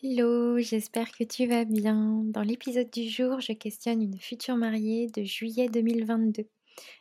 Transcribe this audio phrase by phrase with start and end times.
[0.00, 2.22] Hello, j'espère que tu vas bien.
[2.26, 6.48] Dans l'épisode du jour, je questionne une future mariée de juillet 2022.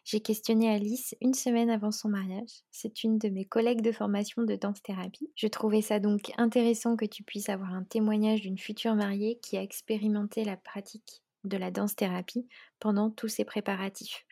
[0.04, 2.64] J'ai questionné Alice une semaine avant son mariage.
[2.72, 5.30] C'est une de mes collègues de formation de danse-thérapie.
[5.36, 9.58] Je trouvais ça donc intéressant que tu puisses avoir un témoignage d'une future mariée qui
[9.58, 12.48] a expérimenté la pratique de la danse-thérapie
[12.80, 14.27] pendant tous ses préparatifs.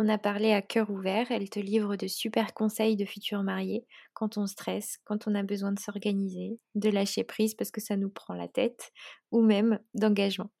[0.00, 3.84] On a parlé à cœur ouvert, elle te livre de super conseils de futurs mariés
[4.14, 7.96] quand on stresse, quand on a besoin de s'organiser, de lâcher prise parce que ça
[7.96, 8.92] nous prend la tête,
[9.32, 10.52] ou même d'engagement.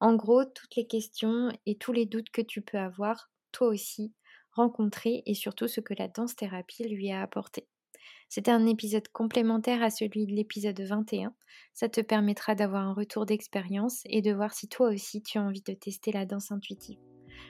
[0.00, 4.14] En gros, toutes les questions et tous les doutes que tu peux avoir, toi aussi,
[4.52, 7.68] rencontrer et surtout ce que la danse-thérapie lui a apporté.
[8.30, 11.34] C'était un épisode complémentaire à celui de l'épisode 21.
[11.74, 15.42] Ça te permettra d'avoir un retour d'expérience et de voir si toi aussi tu as
[15.42, 16.96] envie de tester la danse intuitive.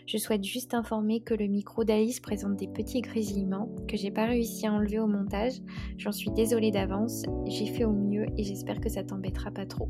[0.07, 4.27] Je souhaite juste informer que le micro d'Alice présente des petits grésillements que j'ai pas
[4.27, 5.55] réussi à enlever au montage.
[5.97, 9.89] J'en suis désolée d'avance, j'ai fait au mieux et j'espère que ça t'embêtera pas trop.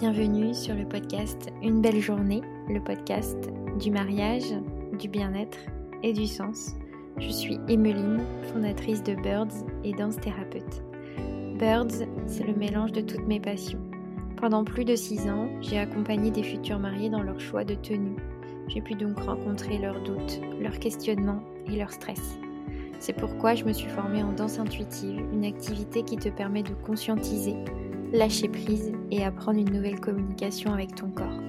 [0.00, 3.36] Bienvenue sur le podcast Une belle journée, le podcast
[3.80, 4.54] du mariage,
[4.98, 5.58] du bien-être
[6.02, 6.74] et du sens.
[7.18, 10.82] Je suis Emeline, fondatrice de Birds et danse thérapeute.
[11.58, 13.80] Birds, c'est le mélange de toutes mes passions.
[14.36, 18.16] Pendant plus de six ans, j'ai accompagné des futurs mariés dans leur choix de tenue.
[18.68, 22.38] J'ai pu donc rencontrer leurs doutes, leurs questionnements et leur stress.
[23.00, 26.74] C'est pourquoi je me suis formée en danse intuitive, une activité qui te permet de
[26.86, 27.56] conscientiser,
[28.12, 31.47] lâcher prise et apprendre une nouvelle communication avec ton corps.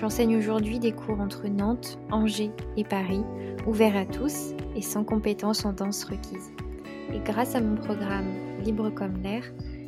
[0.00, 3.20] J'enseigne aujourd'hui des cours entre Nantes, Angers et Paris,
[3.66, 6.52] ouverts à tous et sans compétences en danse requises.
[7.12, 8.32] Et grâce à mon programme
[8.64, 9.42] Libre comme l'air,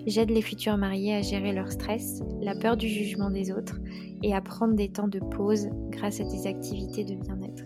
[0.06, 3.78] j'aide les futurs mariés à gérer leur stress, la peur du jugement des autres
[4.22, 7.64] et à prendre des temps de pause grâce à des activités de bien-être.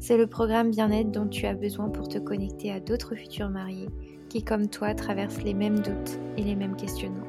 [0.00, 3.88] C'est le programme bien-être dont tu as besoin pour te connecter à d'autres futurs mariés
[4.28, 7.22] qui, comme toi, traversent les mêmes doutes et les mêmes questionnements.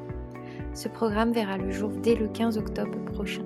[0.74, 3.44] Ce programme verra le jour dès le 15 octobre prochain.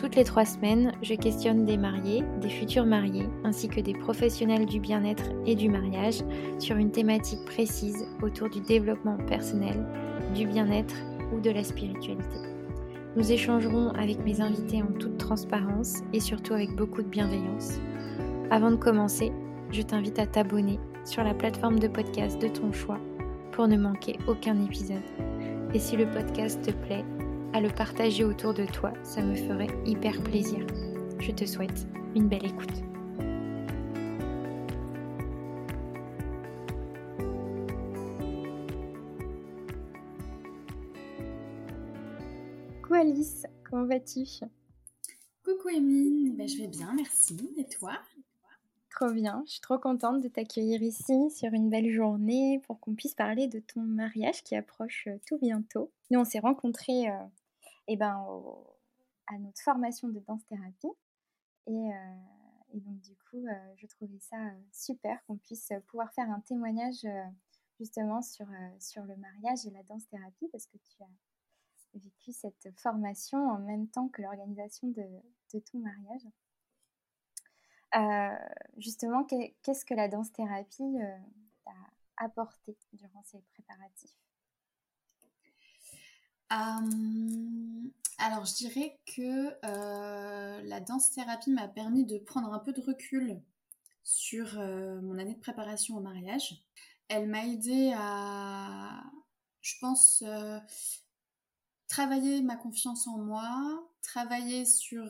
[0.00, 4.64] Toutes les trois semaines, je questionne des mariés, des futurs mariés, ainsi que des professionnels
[4.64, 6.24] du bien-être et du mariage
[6.58, 9.84] sur une thématique précise autour du développement personnel,
[10.34, 10.94] du bien-être
[11.34, 12.38] ou de la spiritualité.
[13.14, 17.78] Nous échangerons avec mes invités en toute transparence et surtout avec beaucoup de bienveillance.
[18.50, 19.32] Avant de commencer,
[19.70, 23.00] je t'invite à t'abonner sur la plateforme de podcast de ton choix
[23.52, 25.02] pour ne manquer aucun épisode.
[25.74, 27.04] Et si le podcast te plaît,
[27.52, 30.64] à le partager autour de toi, ça me ferait hyper plaisir.
[31.18, 32.84] Je te souhaite une belle écoute.
[42.82, 44.24] Coucou Alice, comment vas-tu?
[45.44, 47.36] Coucou Emine, ben, je vais bien, merci.
[47.56, 47.92] Et toi?
[48.90, 52.94] Trop bien, je suis trop contente de t'accueillir ici sur une belle journée pour qu'on
[52.94, 55.90] puisse parler de ton mariage qui approche euh, tout bientôt.
[56.10, 57.24] Nous, on s'est rencontrés euh,
[57.86, 58.24] et ben,
[59.30, 60.90] à notre formation de danse-thérapie.
[61.66, 66.12] Et, euh, et, donc, du coup, euh, je trouvais ça euh, super qu'on puisse pouvoir
[66.12, 67.06] faire un témoignage
[67.78, 68.46] justement sur,
[68.78, 73.88] sur le mariage et la danse-thérapie parce que tu as vécu cette formation en même
[73.88, 75.02] temps que l'organisation de,
[75.54, 76.26] de, ton mariage.
[78.76, 80.98] justement, qu'est-ce que la danse-thérapie
[81.64, 81.72] t'a
[82.18, 84.14] apporté durant ces préparatifs?
[86.52, 92.80] Euh, alors, je dirais que euh, la danse-thérapie m'a permis de prendre un peu de
[92.80, 93.40] recul
[94.02, 96.64] sur euh, mon année de préparation au mariage.
[97.08, 99.02] Elle m'a aidé à,
[99.62, 100.24] je pense,
[101.88, 105.06] travailler ma confiance en moi, travailler sur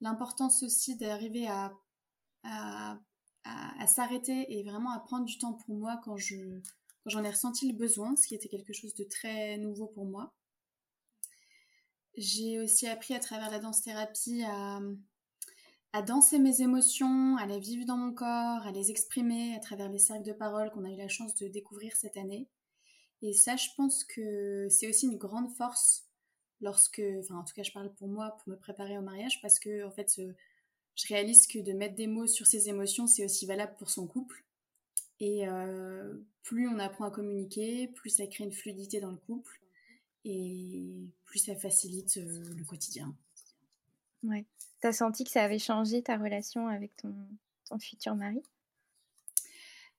[0.00, 1.72] l'importance aussi d'arriver à,
[3.86, 6.60] s'arrêter et vraiment à prendre du temps pour moi quand je
[7.08, 10.34] j'en ai ressenti le besoin, ce qui était quelque chose de très nouveau pour moi.
[12.16, 14.80] J'ai aussi appris à travers la danse-thérapie à,
[15.92, 19.88] à, danser mes émotions, à les vivre dans mon corps, à les exprimer à travers
[19.88, 22.48] les cercles de parole qu'on a eu la chance de découvrir cette année.
[23.22, 26.08] Et ça, je pense que c'est aussi une grande force
[26.60, 29.58] lorsque, enfin en tout cas je parle pour moi, pour me préparer au mariage, parce
[29.58, 30.20] que en fait
[30.94, 34.06] je réalise que de mettre des mots sur ses émotions, c'est aussi valable pour son
[34.06, 34.44] couple.
[35.20, 39.60] Et euh, plus on apprend à communiquer, plus ça crée une fluidité dans le couple
[40.24, 43.16] et plus ça facilite euh, le quotidien.
[44.22, 44.44] Ouais.
[44.80, 47.14] T'as senti que ça avait changé ta relation avec ton,
[47.68, 48.40] ton futur mari?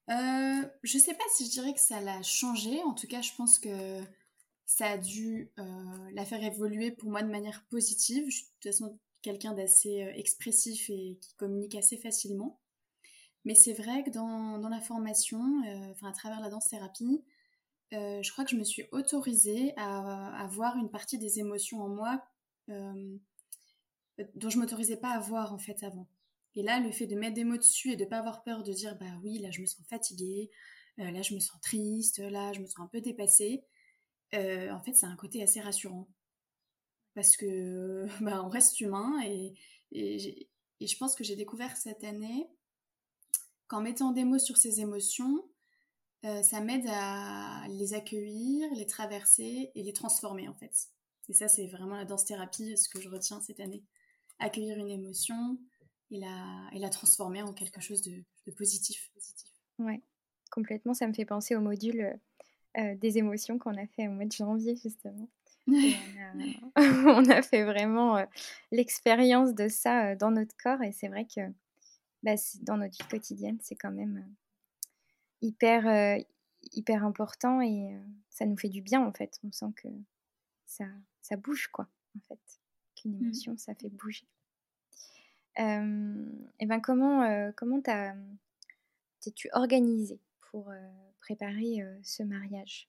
[0.10, 2.82] Euh, Je sais pas si je dirais que ça l'a changé.
[2.84, 4.02] En tout cas, je pense que
[4.66, 5.52] ça a dû
[6.14, 8.24] la faire évoluer pour moi de manière positive.
[8.30, 12.60] Je suis de toute façon quelqu'un d'assez expressif et qui communique assez facilement.
[13.46, 17.24] Mais c'est vrai que dans, la formation, enfin à travers la danse-thérapie,
[17.92, 21.90] je crois que je me suis autorisée à, à, voir une partie des émotions en
[21.90, 22.22] moi
[24.36, 26.08] dont je m'autorisais pas à voir en fait avant.
[26.56, 28.74] Et là, le fait de mettre des mots dessus et de pas avoir peur de
[28.74, 30.50] dire bah oui, là je me sens fatiguée,
[31.00, 33.64] euh, là je me sens triste, là je me sens un peu dépassée,
[34.34, 36.08] euh, en fait c'est un côté assez rassurant.
[37.16, 39.54] Parce que bah, on reste humain et,
[39.92, 40.48] et,
[40.82, 42.48] je pense que j'ai découvert cette année
[43.70, 45.46] qu'en mettant des mots sur ces émotions,
[46.26, 50.90] euh, ça m'aide à les accueillir, les traverser et les transformer en fait.
[51.30, 53.84] Et ça c'est vraiment la danse-thérapie, ce que je retiens cette année.
[54.40, 55.58] Accueillir une émotion,
[56.12, 59.12] et la, et la transformer en quelque chose de, positif.
[59.14, 59.50] positif.
[59.78, 60.02] Ouais,
[60.52, 60.94] complètement.
[60.94, 62.20] Ça me fait penser au module
[62.78, 65.30] euh, des émotions qu'on a fait au mois de janvier, justement.
[65.68, 68.26] On a, fait vraiment euh,
[68.72, 71.42] l'expérience de ça euh, dans notre corps et c'est vrai que
[72.24, 74.26] bah, dans notre vie quotidienne, c'est quand même
[75.42, 76.20] hyper,
[76.74, 77.98] hyper important et
[78.30, 79.40] ça nous fait du bien en fait.
[79.44, 79.88] On sent que
[80.66, 80.86] ça,
[81.22, 81.88] ça bouge quoi,
[82.18, 82.40] en fait.
[82.96, 83.24] Qu'une mmh.
[83.24, 84.28] émotion, ça fait bouger
[85.58, 90.72] et ben comment comment t'es-tu organisée pour
[91.20, 92.88] préparer ce mariage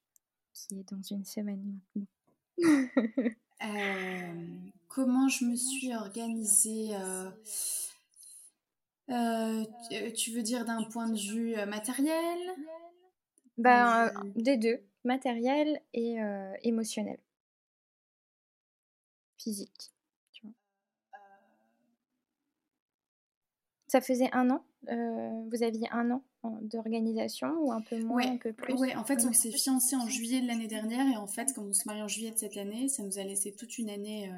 [0.53, 2.07] qui est dans une semaine maintenant?
[4.89, 6.91] Comment je me suis organisée
[10.15, 12.39] tu veux dire d'un point de vue matériel?
[13.59, 16.19] Ben, Des deux, matériel et
[16.63, 17.19] émotionnel,
[19.39, 19.93] physique.
[23.91, 26.23] Ça faisait un an euh, Vous aviez un an
[26.63, 28.75] d'organisation ou un peu moins, un peu plus?
[28.75, 31.69] Oui, en fait, on s'est fiancés en juillet de l'année dernière et en fait, comme
[31.69, 34.31] on se marie en juillet de cette année, ça nous a laissé toute une année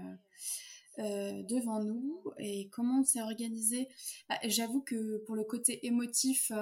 [0.99, 2.23] euh, euh, devant nous.
[2.39, 3.89] Et comment on s'est organisé
[4.29, 6.53] bah, J'avoue que pour le côté émotif,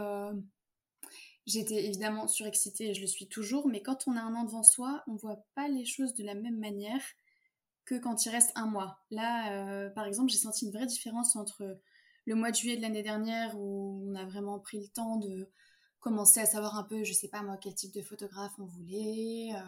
[1.47, 4.63] j'étais évidemment surexcitée et je le suis toujours, mais quand on a un an devant
[4.63, 7.03] soi, on voit pas les choses de la même manière
[7.85, 8.99] que quand il reste un mois.
[9.11, 11.81] Là, par exemple, j'ai senti une vraie différence entre
[12.27, 15.49] le mois de juillet de l'année dernière où on a vraiment pris le temps de
[16.01, 19.51] commencer à savoir un peu, je sais pas moi, quel type de photographe on voulait.
[19.55, 19.61] Euh,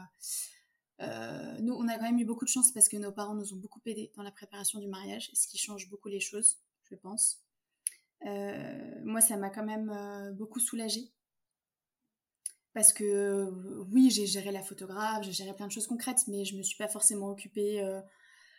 [1.00, 3.52] euh, nous, on a quand même eu beaucoup de chance parce que nos parents nous
[3.54, 6.94] ont beaucoup aidés dans la préparation du mariage, ce qui change beaucoup les choses, je
[6.94, 7.42] pense.
[8.26, 9.92] Euh, moi, ça m'a quand même
[10.34, 11.12] beaucoup soulagée.
[12.74, 13.50] Parce que
[13.90, 16.76] oui, j'ai géré la photographe, j'ai géré plein de choses concrètes, mais je me suis
[16.76, 17.82] pas forcément occupée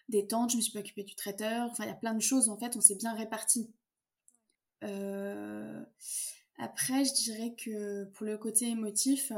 [0.09, 1.69] des tentes, je me suis pas occupée du traiteur.
[1.71, 3.73] Enfin, il y a plein de choses, en fait, on s'est bien répartis.
[4.83, 5.83] Euh,
[6.57, 9.31] après, je dirais que pour le côté émotif,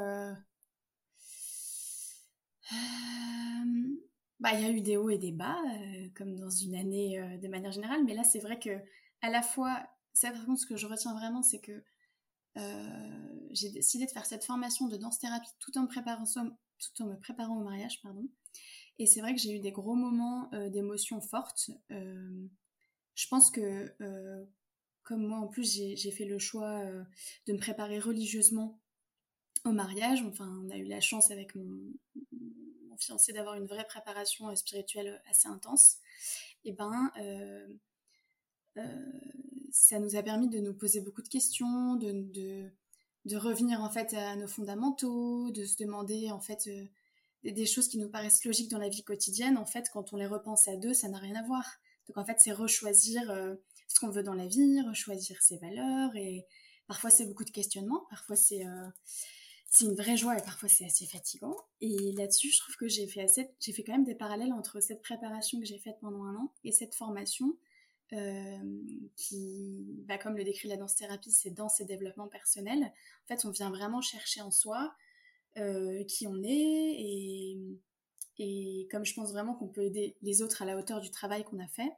[2.71, 4.01] euh, euh,
[4.39, 5.61] bah, il y a eu des hauts et des bas,
[6.15, 8.79] comme dans une année de manière générale, mais là, c'est vrai que
[9.21, 11.83] à la fois, c'est vraiment ce que je retiens vraiment, c'est que
[13.51, 17.15] j'ai décidé de faire cette formation de danse-thérapie tout en me préparant, tout en me
[17.15, 18.27] préparant au mariage, pardon.
[18.99, 21.71] Et c'est vrai que j'ai eu des gros moments d'émotions fortes.
[21.89, 23.95] je pense que
[25.05, 27.03] comme moi en plus j'ai fait le choix euh,
[27.47, 28.81] de me préparer religieusement
[29.63, 31.93] au mariage, enfin on a eu la chance avec mon,
[32.99, 35.97] fiancé d'avoir une vraie préparation euh, spirituelle assez intense,
[36.63, 37.67] et ben euh,
[39.71, 42.71] ça nous a permis de nous poser beaucoup de questions, de,
[43.25, 46.69] de, revenir en fait à nos fondamentaux, de se demander en fait
[47.43, 50.27] des choses qui nous paraissent logiques dans la vie quotidienne, en fait quand on les
[50.27, 51.65] repense à deux, ça n'a rien à voir.
[52.07, 53.31] Donc en fait c'est rechoisir
[53.87, 56.15] ce qu'on veut dans la vie, choisir ses valeurs.
[56.15, 56.45] Et
[56.87, 58.87] parfois, c'est beaucoup de questionnements, parfois, c'est euh,
[59.67, 61.55] c'est une vraie joie et parfois, c'est assez fatigant.
[61.81, 64.79] Et là-dessus, je trouve que j'ai fait, assez, j'ai fait quand même des parallèles entre
[64.79, 67.57] cette préparation que j'ai faite pendant un an et cette formation.
[68.13, 68.57] Euh,
[69.15, 72.83] qui, bah, comme le décrit la danse-thérapie, c'est danse et développement personnel.
[72.83, 74.93] En fait, on vient vraiment chercher en soi
[75.57, 77.57] euh, qui on est et,
[78.37, 81.43] et comme je pense vraiment qu'on peut aider les autres à la hauteur du travail
[81.45, 81.91] qu'on a fait,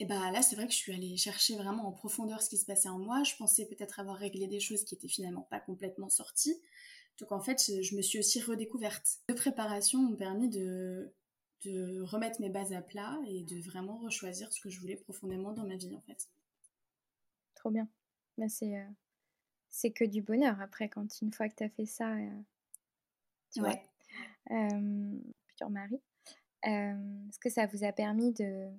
[0.00, 2.56] et bah là, c'est vrai que je suis allée chercher vraiment en profondeur ce qui
[2.56, 3.22] se passait en moi.
[3.22, 6.58] Je pensais peut-être avoir réglé des choses qui étaient finalement pas complètement sorties.
[7.18, 9.18] Donc en fait, je me suis aussi redécouverte.
[9.28, 11.12] Les préparations m'ont permis de,
[11.66, 15.52] de remettre mes bases à plat et de vraiment rechoisir ce que je voulais profondément
[15.52, 16.30] dans ma vie en fait.
[17.54, 17.86] Trop bien.
[18.38, 18.88] Bah, c'est, euh,
[19.68, 22.42] c'est que du bonheur après, quand une fois que tu as fait ça, euh,
[23.52, 23.78] tu vois,
[24.50, 26.00] euh, futur mari,
[26.62, 28.70] est-ce que ça vous a permis de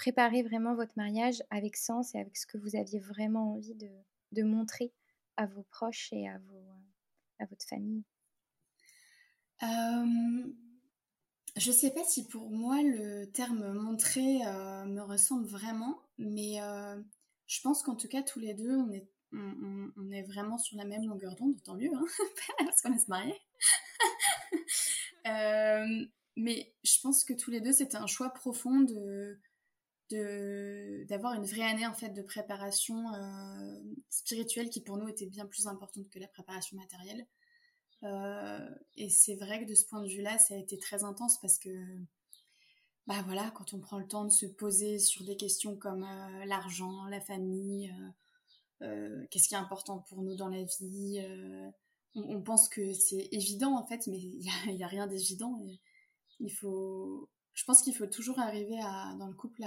[0.00, 4.42] préparer vraiment votre mariage avec sens et avec ce que vous aviez vraiment envie de,
[4.42, 4.94] montrer
[5.36, 6.40] à vos proches et à,
[7.50, 8.02] votre famille?
[11.56, 14.38] Je sais pas si pour moi le terme montrer
[14.86, 16.60] me ressemble vraiment, mais
[17.46, 20.86] je pense qu'en tout cas tous les deux on est, on, est vraiment sur la
[20.86, 22.06] même longueur d'onde, tant mieux, hein
[22.58, 23.38] parce qu'on va se marier.
[26.36, 29.38] mais je pense que tous les deux c'était un choix profond de
[30.10, 35.46] d'avoir une vraie année en fait de préparation euh, spirituelle qui pour nous était bien
[35.46, 37.26] plus importante que la préparation matérielle.
[38.02, 41.38] Euh, et c'est vrai que de ce point de vue-là, ça a été très intense
[41.40, 41.70] parce que
[43.06, 46.44] bah voilà, quand on prend le temps de se poser sur des questions comme euh,
[46.44, 47.92] l'argent, la famille,
[49.30, 51.22] qu'est-ce qui est important pour nous dans la vie,
[52.14, 55.60] on, pense que c'est évident en fait, mais il n'y a, a, rien d'évident.
[56.38, 59.62] Il faut je pense qu'il faut toujours arriver à, dans le couple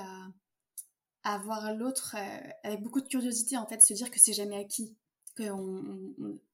[1.24, 4.58] à, voir l'autre euh, avec beaucoup de curiosité, en fait, se dire que c'est jamais
[4.58, 4.96] acquis.
[5.36, 5.50] Que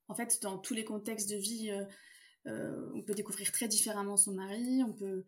[0.07, 1.83] en fait, dans tous les contextes de vie, euh,
[2.47, 5.25] euh, on peut découvrir très différemment son mari, on peut...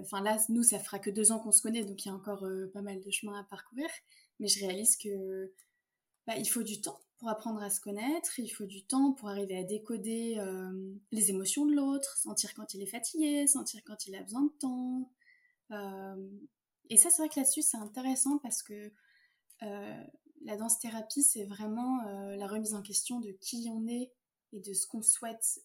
[0.00, 2.14] Enfin là, nous, ça fera que deux ans qu'on se connaît, donc il y a
[2.14, 3.88] encore pas mal de chemin à parcourir.
[4.40, 5.52] Mais je réalise que
[6.26, 9.28] bah, il faut du temps pour apprendre à se connaître, il faut du temps pour
[9.28, 10.42] arriver à décoder
[11.12, 14.52] les émotions de l'autre, sentir quand il est fatigué, sentir quand il a besoin de
[14.58, 15.12] temps.
[16.88, 18.90] et ça, c'est vrai que là-dessus, c'est intéressant parce que
[19.60, 22.02] la danse-thérapie, c'est vraiment
[22.36, 24.10] la remise en question de qui on est
[24.54, 25.60] et de ce qu'on souhaite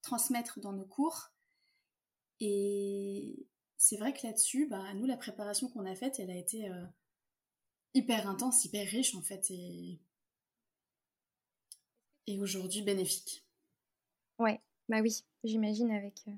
[0.00, 1.34] transmettre dans nos cours.
[2.40, 3.46] Et
[3.76, 6.72] c'est vrai que là-dessus, bah, nous, la préparation qu'on a faite, elle a été
[7.92, 10.00] hyper intense, hyper riche en fait, et,
[12.26, 13.44] et aujourd'hui bénéfique.
[14.38, 16.32] Ouais, bah oui, j'imagine avec, euh,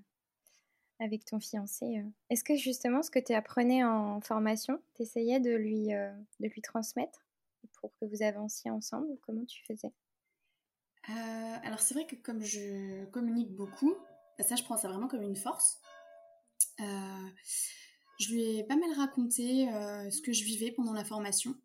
[0.99, 1.99] avec ton fiancé.
[1.99, 2.11] Euh.
[2.31, 6.49] Est-ce que justement ce que tu apprenais en formation, tu essayais de lui, euh, de
[6.49, 7.25] lui transmettre
[7.81, 9.93] pour que vous avanciez ensemble Comment tu faisais?
[11.65, 13.95] Alors c'est vrai que comme je communique beaucoup,
[14.39, 15.81] bah, ça je prends ça vraiment comme une force.
[16.79, 19.67] Je lui ai pas mal raconté
[20.11, 21.57] ce que je vivais pendant la formation.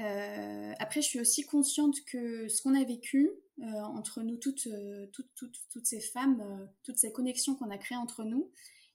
[0.00, 3.30] Euh, après, je suis aussi consciente que ce qu'on a vécu
[3.60, 4.68] euh, entre nous toutes,
[5.12, 8.50] toutes, toutes, toutes, ces femmes, toutes ces connexions qu'on a créées entre nous,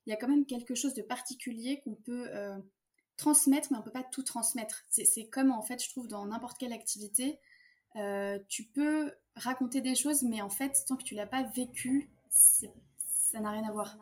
[0.05, 2.29] il y a quand même quelque chose de particulier qu'on peut
[3.17, 4.85] transmettre, mais on peut pas tout transmettre.
[4.89, 7.39] C'est comme en fait, je trouve, dans n'importe quelle activité,
[8.47, 13.39] tu peux raconter des choses, mais en fait, tant que tu l'as pas vécu, ça
[13.39, 13.97] n'a rien à voir.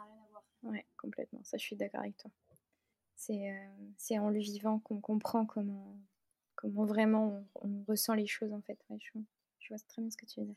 [0.64, 1.44] Ouais, complètement.
[1.44, 2.32] Ça, je suis d'accord avec toi.
[3.16, 5.98] C'est euh, en le vivant qu'on comprend comment,
[6.56, 8.78] comment vraiment on, ressent les choses, en fait.
[8.90, 9.20] je,
[9.70, 10.56] vois très bien ce que tu veux dire.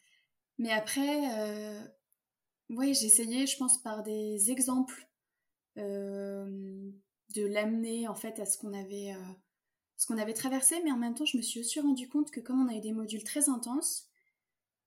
[0.58, 1.82] Mais après, euh,
[2.70, 5.08] ouais, j'ai essayé, je pense, par des exemples,
[5.76, 6.90] euh,
[7.34, 9.32] de l'amener, en fait, à ce qu'on avait, euh,
[9.96, 10.80] ce qu'on avait traversé.
[10.84, 12.80] Mais en même temps, je me suis aussi rendu compte que comme on a eu
[12.80, 14.08] des modules très intenses,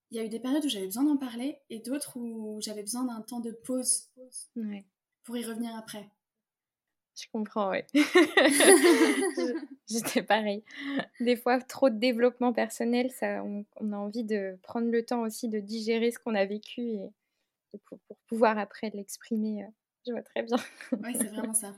[0.10, 2.82] il y a eu des périodes où j'avais besoin d'en parler et d'autres où j'avais
[2.82, 4.10] besoin d'un temps de pause.
[4.58, 4.86] Ouais
[5.24, 6.10] pour y revenir après.
[7.26, 7.82] Je comprends, oui.
[9.90, 10.64] J'étais pareil.
[11.20, 15.50] Des fois, trop de développement personnel, ça, on, a envie de prendre le temps aussi
[15.50, 17.10] de digérer ce qu'on a vécu et
[17.86, 19.64] pour, pouvoir après l'exprimer.
[19.64, 19.68] Euh,
[20.08, 20.58] je vois très bien.
[21.04, 21.74] oui, c'est vraiment ça.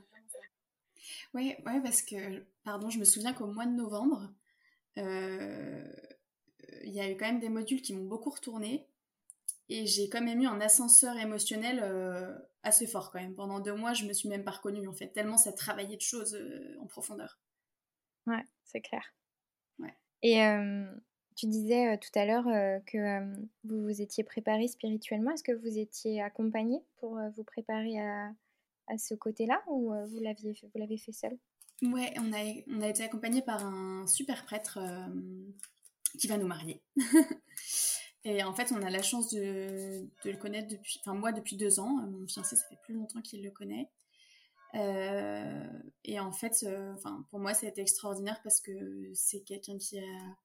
[1.34, 4.32] Oui, ouais, parce que, pardon, je me souviens qu'au mois de novembre,
[4.98, 5.84] euh,
[6.84, 8.88] il y a eu quand même des modules qui m'ont beaucoup retourné.
[9.70, 13.36] Et j'ai quand même eu un ascenseur émotionnel euh, assez fort quand même.
[13.36, 16.02] Pendant deux mois, je me suis même pas reconnue en fait, tellement ça travaillait de
[16.02, 17.40] choses euh, en profondeur.
[18.28, 19.14] Ouais, c'est clair.
[19.80, 19.94] Ouais.
[20.22, 20.40] Et
[21.36, 22.46] tu disais tout à l'heure
[22.86, 25.32] que vous vous étiez préparé spirituellement.
[25.32, 28.32] Est-ce que vous étiez accompagné pour vous préparer à,
[28.88, 31.38] à ce côté-là ou vous l'aviez vous l'avez fait seul
[31.82, 34.80] Ouais, on a, on a été accompagné par un super prêtre
[36.18, 36.82] qui va nous marier.
[38.26, 41.58] Et en fait, on a la chance de, de, le connaître depuis, enfin moi depuis
[41.58, 41.98] deux ans.
[42.08, 43.90] Mon fiancé, ça fait plus longtemps qu'il le connaît.
[44.76, 45.68] Euh,
[46.04, 49.78] et en fait, euh, enfin pour moi, ça a été extraordinaire parce que c'est quelqu'un
[49.78, 50.38] qui a,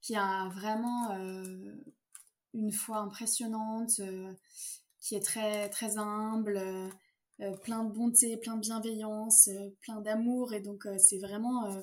[0.00, 1.74] qui a vraiment euh,
[2.54, 4.00] une foi impressionnante,
[5.00, 6.60] qui est très très humble,
[7.62, 9.50] plein de bonté, plein de bienveillance,
[9.80, 10.54] plein d'amour.
[10.54, 11.82] Et donc, c'est vraiment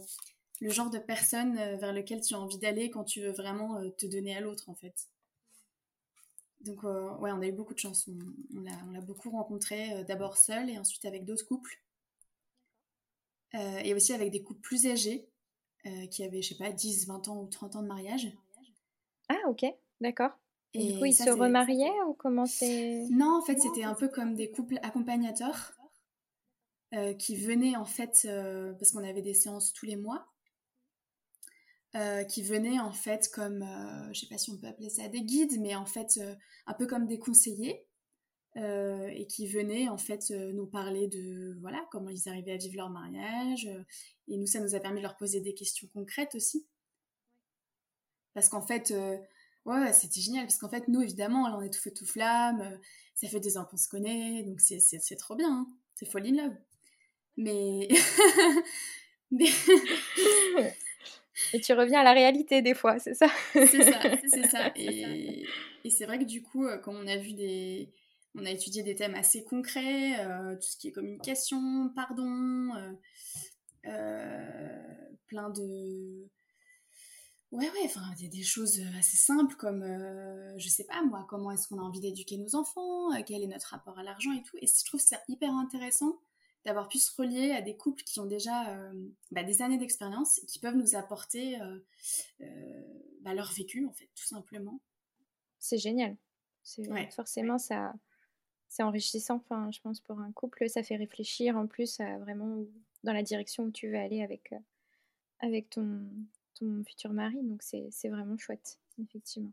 [0.63, 3.79] le genre de personne euh, vers lequel tu as envie d'aller quand tu veux vraiment
[3.79, 5.10] euh, te donner à l'autre en fait.
[6.62, 8.08] Donc euh, ouais, on a eu beaucoup de chance.
[8.55, 11.82] On, l'a beaucoup rencontré d'abord seul et ensuite avec d'autres couples.
[13.53, 15.27] et aussi avec des couples plus âgés
[16.10, 18.32] qui avaient, je sais pas, 10, 20 ans ou 30 ans de mariage.
[19.27, 19.65] Ah ok,
[20.00, 20.32] d'accord.
[20.74, 24.08] Et, du coup, ils se remariaient ou comment c'est Non, en fait, c'était un peu
[24.08, 25.74] comme des couples accompagnateurs
[27.20, 28.25] qui venaient en fait,
[28.79, 30.33] parce qu'on avait des séances tous les mois,
[32.28, 33.64] qui venaient en fait comme,
[34.12, 36.20] je sais pas si on peut appeler ça des guides, mais en fait
[36.66, 37.86] un peu comme des conseillers.
[38.56, 42.90] et qui venaient en fait nous parler de voilà comment ils arrivaient à vivre leur
[42.90, 43.70] mariage
[44.28, 46.66] et nous ça nous a permis de leur poser des questions concrètes aussi
[48.34, 48.92] parce qu'en fait
[49.66, 52.60] Ouais, c'était génial parce qu'en fait, nous, évidemment, là, on est tout feu tout flamme,
[52.62, 52.78] euh,
[53.16, 55.68] ça fait deux ans qu'on se connaît, donc c'est, c'est, trop bien, hein.
[55.96, 56.56] c'est fall in love.
[57.38, 57.88] Mais...
[61.54, 63.28] et tu reviens à la réalité des fois, c'est ça?
[63.54, 64.72] C'est ça, c'est ça.
[64.75, 65.46] Et,
[65.84, 67.90] et c'est vrai que du coup, euh, quand on a vu des.
[68.36, 72.72] On a étudié des thèmes assez concrets, euh, tout ce qui est communication, pardon,
[75.28, 76.28] plein de
[77.54, 81.24] Ouais, ouais, enfin, des, des choses euh, assez simples comme, euh, je sais pas moi,
[81.30, 84.32] comment est-ce qu'on a envie d'éduquer nos enfants, euh, quel est notre rapport à l'argent
[84.32, 84.58] et tout.
[84.60, 86.18] Et je trouve ça hyper intéressant
[86.65, 88.75] d'avoir pu se relier à des couples qui ont déjà
[89.32, 91.58] bah, des années d'expérience et qui peuvent nous apporter
[93.22, 94.79] bah, leur vécu, en fait, tout simplement.
[95.60, 96.15] C'est génial.
[96.63, 97.93] C'est, forcément, ça,
[98.67, 100.70] c'est enrichissant, enfin, je pense, pour un couple.
[100.70, 102.63] Ça fait réfléchir en plus à vraiment
[103.03, 104.53] dans la direction où tu veux aller avec,
[105.39, 106.08] avec ton,
[106.55, 107.38] ton futur mari.
[107.43, 109.51] Donc c'est vraiment chouette, effectivement.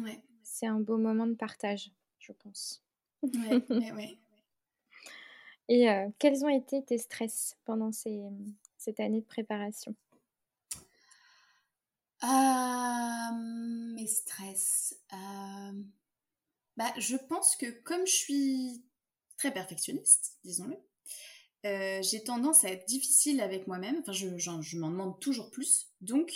[0.00, 0.20] Ouais.
[0.42, 2.82] C'est un beau moment de partage, je pense.
[3.22, 4.18] Ouais, ouais,
[5.68, 9.94] Et euh, quels ont été tes stress pendant cette année de préparation?
[12.22, 13.32] Euh,
[13.94, 14.96] Mes stress.
[15.12, 15.82] Euh,
[16.76, 18.84] bah, je pense que comme je suis
[19.36, 20.76] très perfectionniste, disons-le,
[22.02, 23.96] j'ai tendance à être difficile avec moi-même.
[24.00, 25.88] Enfin, je, m'en demande toujours plus.
[26.00, 26.32] Donc,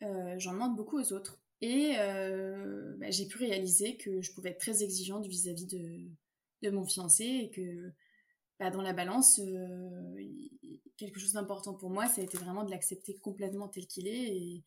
[0.00, 1.40] j'en demande beaucoup aux autres.
[1.60, 6.10] Et bah, j'ai pu réaliser que je pouvais être très exigeante vis-à-vis de,
[6.62, 7.92] de, mon fiancé et que
[8.58, 9.40] bah, dans la balance,
[10.96, 14.62] quelque chose d'important pour moi, ça a été vraiment de l'accepter complètement tel qu'il est.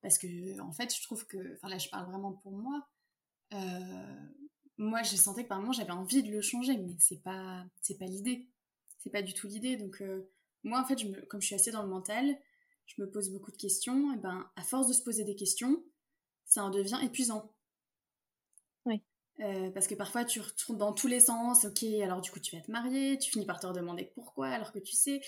[0.00, 2.86] Parce que, en fait, je trouve que, enfin là, je parle vraiment pour moi.
[4.78, 7.98] moi, j'ai senti que par moment, j'avais envie de le changer, mais c'est pas, c'est
[7.98, 8.48] pas l'idée
[9.04, 9.76] c'est pas du tout l'idée.
[9.76, 10.30] Donc, euh,
[10.64, 10.98] moi, en fait,
[11.28, 12.36] comme je suis assez dans le mental,
[12.86, 14.14] je me pose beaucoup de questions.
[14.14, 15.84] Et ben, à force de se poser des questions,
[16.46, 17.53] ça en devient épuisant.
[19.40, 21.64] Euh, parce que parfois, tu retournes dans tous les sens.
[21.64, 23.18] Ok, alors du coup, tu vas te marier.
[23.18, 25.20] Tu finis par te demander pourquoi, alors que tu sais.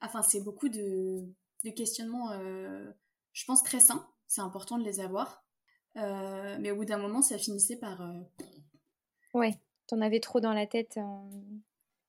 [0.00, 1.24] Enfin, c'est beaucoup de,
[1.64, 2.90] de questionnements, euh,
[3.32, 4.08] je pense, très sains.
[4.26, 5.44] C'est important de les avoir.
[5.94, 8.00] mais au bout d'un moment, ça finissait par.
[9.34, 9.54] Ouais,
[9.86, 10.98] t'en avais trop dans la tête.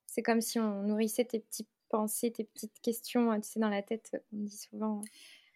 [0.05, 3.81] C'est comme si on nourrissait tes petites pensées, tes petites questions, tu sais, dans la
[3.81, 5.01] tête, on dit souvent.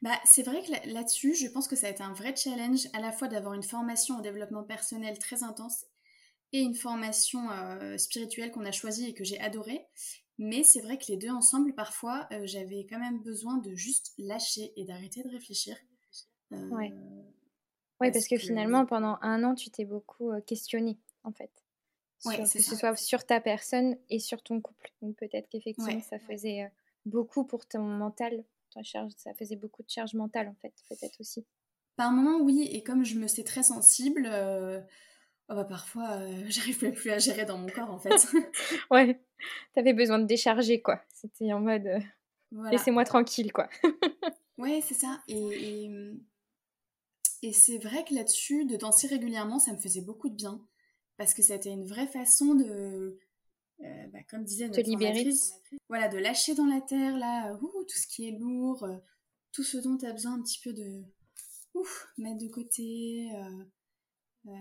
[0.04, 3.00] Bah, c'est vrai que là-dessus, je pense que ça a été un vrai challenge à
[3.00, 5.86] la fois d'avoir une formation en développement personnel très intense
[6.52, 9.88] et une formation euh, spirituelle qu'on a choisie et que j'ai adorée.
[10.38, 14.12] Mais c'est vrai que les deux ensemble, parfois, euh, j'avais quand même besoin de juste
[14.18, 15.78] lâcher et d'arrêter de réfléchir.
[16.52, 16.92] Euh, ouais.
[18.02, 21.50] Oui, parce, que, finalement, pendant un an, tu t'es beaucoup questionné, en fait
[22.26, 24.94] que ce soit sur ta personne et sur ton couple.
[25.02, 26.72] Donc peut-être qu'effectivement ça faisait
[27.06, 28.46] beaucoup pour ton mental,
[28.82, 31.46] charge, ça faisait beaucoup de charge mentale en fait, peut-être aussi.
[31.96, 37.12] Par moment oui, et comme je me sais très sensible, oh bah, parfois j'arrive plus
[37.12, 38.10] à gérer dans mon corps en fait.
[38.92, 39.22] ouais,
[39.76, 41.02] t'avais besoin de décharger quoi.
[41.14, 41.88] C'était en mode
[42.72, 43.70] laissez-moi tranquille quoi.
[44.58, 45.22] ouais, c'est ça.
[45.28, 45.92] Et, et,
[47.44, 50.66] et c'est vrai que là-dessus, de danser régulièrement, ça me faisait beaucoup de bien
[51.18, 53.20] parce que c'était une vraie façon de,
[53.84, 55.30] euh, bah, comme disait notre libérer.
[55.90, 58.98] voilà, de lâcher dans la terre là, tout ce qui est lourd, euh,
[59.52, 61.04] tout ce dont tu as besoin un petit peu de
[62.18, 63.30] mettre de côté.
[64.46, 64.54] Euh,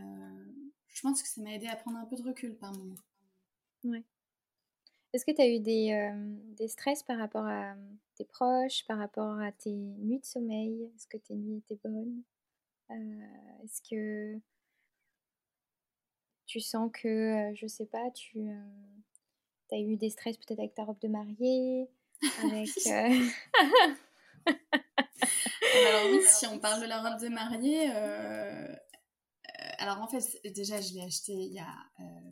[0.89, 2.97] je pense que ça m'a aidé à prendre un peu de recul par moment.
[3.85, 4.03] Ouais.
[5.13, 6.11] Est-ce que tu as eu des,
[6.57, 7.77] des, stress par rapport à
[8.17, 10.91] tes proches, par rapport à tes nuits de sommeil?
[10.97, 12.23] Est-ce que tes nuits étaient bonnes?
[13.63, 14.41] Est-ce que
[16.47, 18.51] tu sens que, je sais pas, tu
[19.73, 21.89] euh, as eu des stress peut-être avec ta robe de mariée,
[22.43, 22.69] avec...
[24.45, 27.87] Euh, alors oui, si on parle de la robe de mariée,
[29.79, 30.21] alors en fait,
[30.53, 31.73] déjà, je l'ai achetée il y a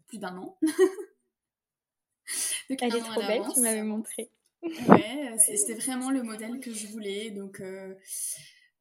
[0.08, 0.58] plus d'un an.
[2.68, 4.32] Elle est trop belle, tu m'avais montré.
[4.62, 7.62] ouais, c'était vraiment le modèle que je voulais, donc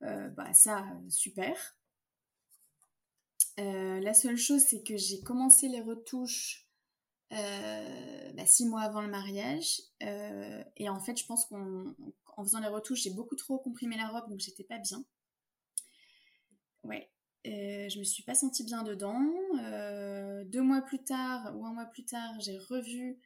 [0.02, 1.56] bah, ça, super.
[3.60, 6.69] Euh, la seule chose, c'est que j'ai commencé les retouches euh,
[7.32, 9.82] bah, six mois avant le mariage.
[10.04, 14.08] Euh, et en fait, je pense qu'en faisant les retouches, j'ai beaucoup trop comprimé la
[14.08, 15.04] robe, donc j'étais pas bien.
[16.84, 17.10] Ouais.
[17.46, 19.22] je me suis pas sentie bien dedans.
[20.46, 23.20] deux mois plus tard, ou un mois plus tard, j'ai revu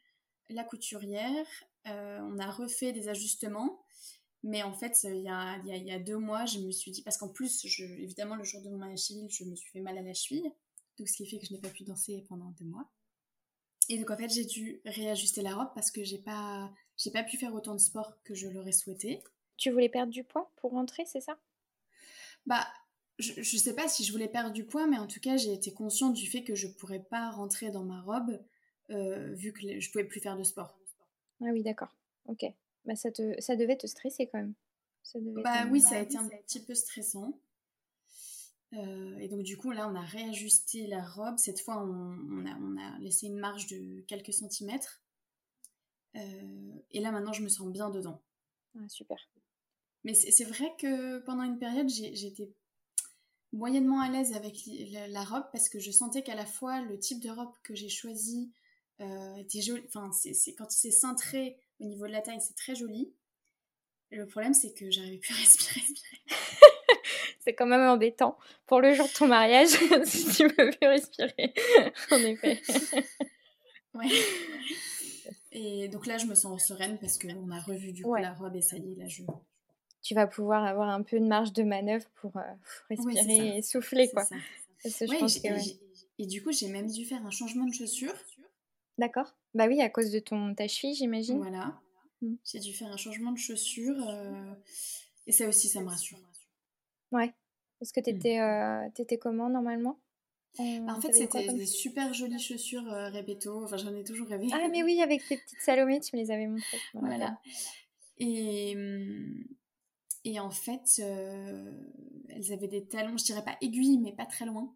[0.49, 1.45] la couturière.
[1.85, 3.83] on a refait des ajustements.
[4.43, 7.17] Mais en fait, il y a, y a, deux mois, je me suis dit, parce
[7.17, 10.01] qu'en plus, évidemment, le jour de mon mariage civil, je me suis fait mal à
[10.01, 10.51] la cheville.
[10.97, 12.91] Donc, ce qui fait que je n'ai pas pu danser pendant deux mois.
[13.89, 17.23] Et donc, en fait, j'ai dû réajuster la robe parce que j'ai pas, j'ai pas
[17.23, 19.23] pu faire autant de sport que je l'aurais souhaité.
[19.57, 21.39] Tu voulais perdre du poids pour rentrer, c'est ça?
[22.45, 22.67] Bah,
[23.19, 25.53] je, je sais pas si je voulais perdre du poids, mais en tout cas, j'ai
[25.53, 28.39] été consciente du fait que je pourrais pas rentrer dans ma robe
[28.89, 30.77] euh, vu que je pouvais plus faire de sport.
[31.41, 31.95] Ah oui, d'accord.
[32.25, 32.45] Ok.
[32.85, 34.53] Bah, ça, te, ça devait te stresser quand même.
[35.35, 37.39] bah oui, ça a été un petit peu stressant.
[38.73, 41.37] Euh, et donc du coup, là, on a réajusté la robe.
[41.37, 45.01] Cette fois, on, a, on a, laissé une marge de quelques centimètres.
[46.15, 48.21] Euh, et là, maintenant, je me sens bien dedans.
[48.75, 49.17] Ah, super.
[50.03, 52.51] Mais c'est vrai que pendant une période, j'étais
[53.53, 54.57] moyennement à l'aise avec
[55.09, 57.87] la, robe parce que je sentais qu'à la fois, le type de robe que j'ai
[57.87, 58.51] choisi
[58.99, 59.81] euh, était joli.
[59.87, 63.13] Enfin, c'est quand c'est cintré au niveau de la taille, c'est très joli.
[64.11, 65.83] le problème, c'est que j'arrivais plus à respirer.
[67.39, 69.67] c'est quand même embêtant pour le jour de ton mariage
[70.05, 71.53] si tu veux plus respirer.
[72.11, 72.61] en effet.
[73.93, 74.07] ouais.
[75.51, 78.55] Et donc là, je me sens sereine parce qu'on a revu du coup la robe
[78.55, 79.23] et ça y est, là, je...
[80.01, 82.41] Tu vas pouvoir avoir un peu de marge de manœuvre pour, euh,
[82.89, 84.25] respirer et souffler, quoi.
[86.19, 88.13] et, du coup, j'ai même dû faire un changement de chaussures.
[88.97, 89.33] D'accord.
[89.53, 91.37] Bah oui, à cause de ton ta cheville, j'imagine.
[91.37, 91.79] Voilà.
[92.21, 92.35] Mmh.
[92.43, 94.09] J'ai dû faire un changement de chaussures.
[94.09, 94.53] Euh,
[95.25, 96.19] et ça aussi, ça me rassure.
[97.13, 97.33] Ouais.
[97.79, 98.87] Parce que t'étais mmh.
[98.87, 99.99] euh, étais comment normalement?
[100.57, 103.09] Bah, En fait, c'était des super jolies chaussures euh,
[103.63, 104.47] Enfin, j'en ai toujours rêvé.
[104.53, 106.79] Ah, mais oui, avec tes petites Salomé, tu me les avais montrées.
[106.93, 107.39] Voilà.
[108.17, 109.45] Et, mmh,
[110.25, 111.71] et en fait, euh,
[112.29, 114.73] elles avaient des talons, je dirais pas aiguilles, mais pas très loin.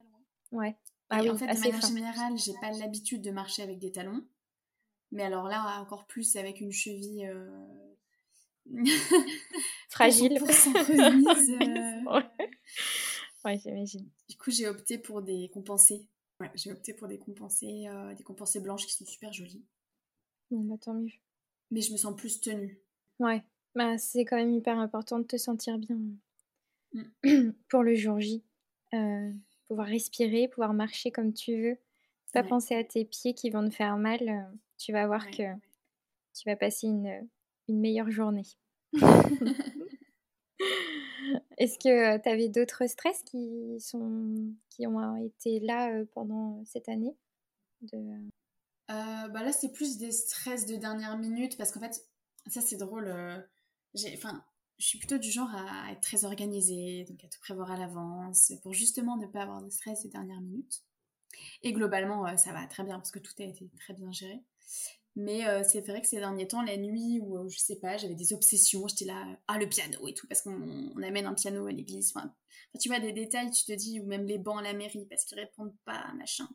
[0.52, 0.76] Ouais.
[1.10, 4.26] Ah oui, en fait, de manière générale, j'ai pas l'habitude de marcher avec des talons.
[5.12, 7.87] Mais alors là, encore plus avec une cheville euh,
[9.90, 10.38] fragile.
[10.40, 11.58] remise.
[12.08, 12.22] Euh.
[13.46, 14.10] ouais, j'imagine.
[14.28, 16.08] Du coup, j'ai opté pour des compensés.
[16.40, 19.64] Ouais, j'ai opté pour des compensés, euh, des compensés blanches qui sont super jolies.
[20.52, 21.12] Bon, bah tant mieux.
[21.72, 22.80] Mais je me sens plus tenue.
[23.20, 23.44] Ouais,
[23.76, 25.98] bah c'est quand même hyper important de te sentir bien
[26.94, 27.52] mm.
[27.70, 28.44] pour le jour J
[29.68, 31.78] pouvoir respirer, pouvoir marcher comme tu veux,
[32.34, 35.44] pas penser à tes pieds qui vont te faire mal, euh, tu vas voir que
[36.34, 37.28] tu vas passer une,
[37.68, 38.46] une meilleure journée.
[41.58, 46.90] Est-ce que tu avais d'autres stress qui, sont, qui ont été là euh, pendant cette
[46.90, 47.16] année
[47.82, 47.98] de...
[48.90, 52.06] Euh, bah là, c'est plus des stress de dernière minute parce qu'en fait,
[52.48, 53.14] ça c'est drôle.
[54.14, 54.44] enfin,
[54.80, 58.54] je suis plutôt du genre à être très organisée, donc à tout prévoir à l'avance,
[58.64, 60.84] pour justement ne pas avoir de stress ces dernières minutes.
[61.64, 64.42] Et globalement, euh, ça va très bien parce que tout a été très bien géré.
[65.20, 67.98] Mais euh, c'est vrai que ces derniers temps, la nuit où euh, je sais pas,
[67.98, 71.66] j'avais des obsessions, j'étais là, ah le piano et tout, parce qu'on amène un piano
[71.66, 72.14] à l'église.
[72.16, 72.32] Enfin,
[72.80, 75.26] tu vois, des détails, tu te dis, ou même les bancs à la mairie parce
[75.26, 76.48] qu'ils répondent pas, machin.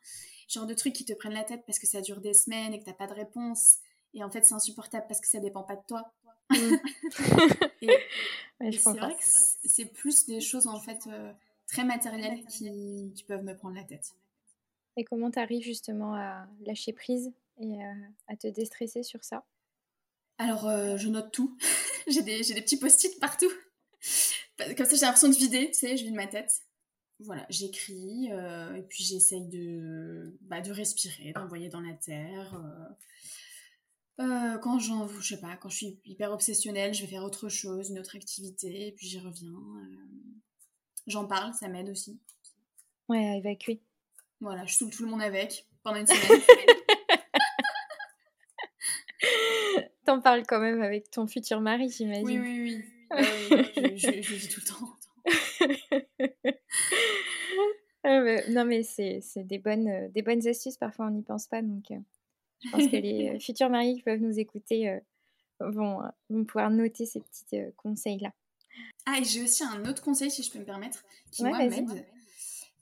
[0.46, 2.78] Genre de trucs qui te prennent la tête parce que ça dure des semaines et
[2.78, 3.78] que t'as pas de réponse.
[4.14, 6.12] Et en fait, c'est insupportable parce que ça dépend pas de toi.
[6.50, 6.76] Mm.
[8.78, 9.24] c'est vrai que
[9.64, 11.32] c'est plus des choses en fait euh,
[11.66, 14.14] très matérielles qui, qui, peuvent me prendre la tête.
[14.96, 17.32] Et comment tu arrives justement à lâcher prise?
[17.62, 17.82] Et
[18.28, 19.46] à te déstresser sur ça
[20.38, 21.56] Alors, euh, je note tout.
[22.06, 23.52] j'ai des, des, petits post-it partout.
[24.76, 26.62] Comme ça, j'ai l'impression de vider, tu sais, je vide ma tête.
[27.20, 32.60] Voilà, j'écris euh, et puis j'essaye de, bah, de respirer, d'envoyer dans la terre.
[34.20, 37.48] Euh, quand j'en, je sais pas, quand je suis hyper obsessionnelle, je vais faire autre
[37.48, 39.52] chose, une autre activité, et puis j'y reviens.
[39.52, 39.96] Euh,
[41.06, 42.20] j'en parle, ça m'aide aussi.
[43.08, 43.80] Ouais, à évacuer.
[44.40, 46.78] Voilà, je saoule tout le monde avec pendant une semaine.
[50.04, 52.26] T'en parles quand même avec ton futur mari, j'imagine.
[52.26, 52.84] Oui, oui, oui.
[53.18, 54.96] Je, je, je, vis tout le temps.
[58.04, 60.76] Ah non, mais c'est, des, bonnes, des bonnes astuces.
[60.76, 61.62] Parfois, on n'y pense pas.
[61.62, 61.98] Donc, euh,
[62.64, 65.00] je pense que les euh, futurs maris qui peuvent nous écouter euh,
[65.60, 68.32] vont, euh, vont, pouvoir noter ces petits conseils-là.
[69.06, 72.06] Ah, et j'ai aussi un autre conseil, si je peux me permettre, qui moi m'aide.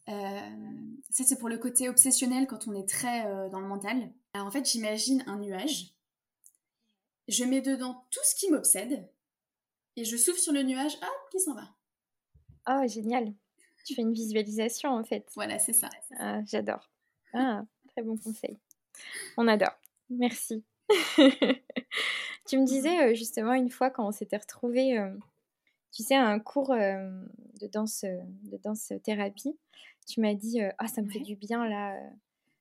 [0.06, 4.10] ça, c'est pour le côté obsessionnel quand on est très dans le mental.
[4.34, 5.92] Alors, en fait, j'imagine un nuage.
[7.28, 9.08] Je mets dedans tout ce qui m'obsède.
[9.96, 11.68] Et je souffle sur le nuage, hop, qui s'en va.
[12.68, 13.32] Oh, génial.
[13.84, 15.28] Tu fais une visualisation, en fait.
[15.34, 15.88] Voilà, c'est ça.
[16.18, 16.90] Ah, j'adore.
[17.32, 18.58] Ah, très bon conseil.
[19.36, 19.78] On adore.
[20.10, 20.64] Merci.
[22.46, 24.98] tu me disais justement une fois quand on s'était retrouvés,
[25.92, 29.56] tu sais, à un cours de danse, de danse thérapie,
[30.06, 31.96] tu m'as dit ah ça me fait du bien là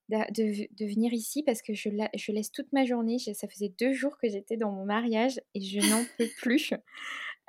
[0.10, 3.20] de, venir ici parce que je, je laisse toute ma journée.
[3.20, 6.74] Ça faisait deux jours que j'étais dans mon mariage et je n'en peux plus.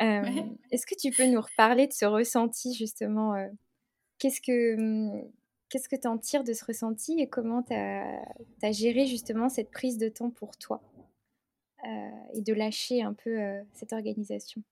[0.01, 3.35] Est-ce que tu peux nous reparler de ce ressenti justement
[4.19, 5.31] Qu'est-ce que mmh,
[5.69, 9.71] qu'est-ce que tu en tires de ce ressenti et comment tu as, géré justement cette
[9.71, 10.83] prise de temps pour toi
[12.35, 13.39] et de lâcher un peu
[13.75, 14.63] cette organisation?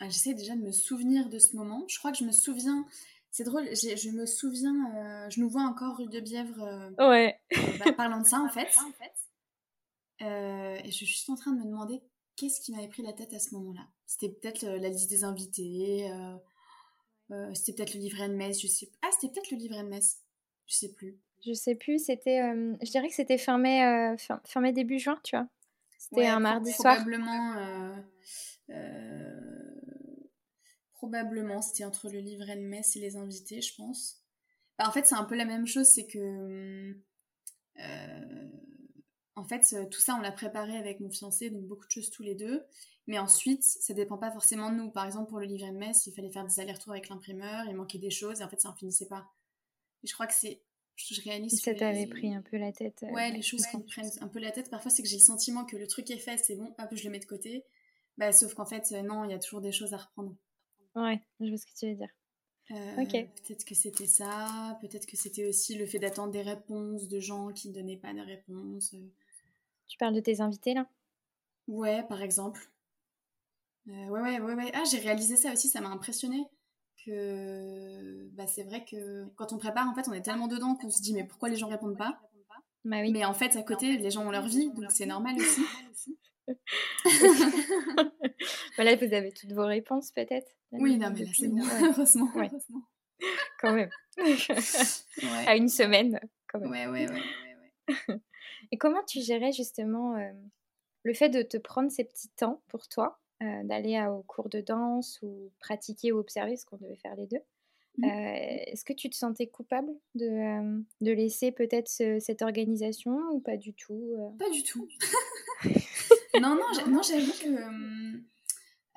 [0.00, 1.84] Ah, J'essaie déjà de me souvenir de ce moment.
[1.88, 2.86] Je crois que je me souviens
[3.34, 7.36] c'est drôle, je me souviens, euh, je nous vois encore rue de Bièvre euh, ouais.
[7.84, 8.68] bah, parlant de ça en fait.
[10.22, 12.00] Euh, et je suis juste en train de me demander
[12.36, 13.88] qu'est-ce qui m'avait pris la tête à ce moment-là.
[14.06, 16.08] C'était peut-être la liste des invités,
[17.54, 20.20] c'était peut-être le livret de messe, je sais Ah, c'était peut-être le livret de messe,
[20.68, 21.18] je sais plus.
[21.44, 25.48] Je sais plus, c'était, je dirais que c'était fin, mai, début juin, tu vois.
[25.98, 26.94] C'était un mardi soir.
[26.94, 27.96] Probablement
[31.04, 34.22] Probablement, c'était entre le livret de messe et les invités, je pense.
[34.78, 36.96] Bah, en fait, c'est un peu la même chose, c'est que.
[37.78, 38.48] Euh,
[39.36, 42.22] en fait, tout ça, on l'a préparé avec mon fiancé, donc beaucoup de choses tous
[42.22, 42.64] les deux.
[43.06, 44.90] Mais ensuite, ça dépend pas forcément de nous.
[44.90, 47.76] Par exemple, pour le livret de messe, il fallait faire des allers-retours avec l'imprimeur, il
[47.76, 49.28] manquait des choses, et en fait, ça en finissait pas.
[50.04, 50.62] Et je crois que c'est.
[50.96, 51.60] Je, réalise.
[51.60, 53.02] ça t'avait pris un peu la tête.
[53.02, 55.16] Euh, ouais, les choses qui me prennent un peu la tête, parfois, c'est que j'ai
[55.16, 57.66] le sentiment que le truc est fait, c'est bon, hop, je le mets de côté.
[58.16, 60.34] Bah, sauf qu'en fait, non, il y a toujours des choses à reprendre.
[60.94, 62.10] Ouais, je vois ce que tu veux dire.
[62.70, 63.10] Euh, ok.
[63.10, 67.52] Peut-être que c'était ça, peut-être que c'était aussi le fait d'attendre des réponses de gens
[67.52, 68.94] qui ne donnaient pas de réponses.
[68.94, 69.12] Euh.
[69.86, 70.86] Tu parles de tes invités là?
[71.68, 72.70] Ouais, par exemple.
[73.88, 74.70] Euh, ouais, ouais, ouais, ouais.
[74.74, 76.44] Ah, j'ai réalisé ça aussi, ça m'a impressionné.
[77.04, 80.90] Que bah, c'est vrai que quand on prépare, en fait, on est tellement dedans qu'on
[80.90, 82.18] se dit, mais pourquoi les gens répondent pas?
[82.84, 83.12] Bah oui.
[83.12, 85.60] Mais en fait, à côté, les gens ont leur vie, donc c'est normal aussi.
[88.76, 92.30] voilà, vous avez toutes vos réponses peut-être Oui, non, mais là, c'est bon, heureusement,
[93.60, 93.90] Quand même.
[95.46, 96.70] À une semaine, quand même.
[96.70, 98.20] Ouais, ouais, ouais.
[98.72, 100.32] Et comment tu gérais justement euh,
[101.02, 104.60] le fait de te prendre ces petits temps pour toi, euh, d'aller au cours de
[104.60, 107.40] danse ou pratiquer ou observer, ce qu'on devait faire les deux
[107.98, 108.04] mmh.
[108.04, 113.56] euh, Est-ce que tu te sentais coupable de, de laisser peut-être cette organisation ou pas
[113.56, 114.88] du tout Pas du tout.
[116.40, 118.18] Non, non, non j'avoue que.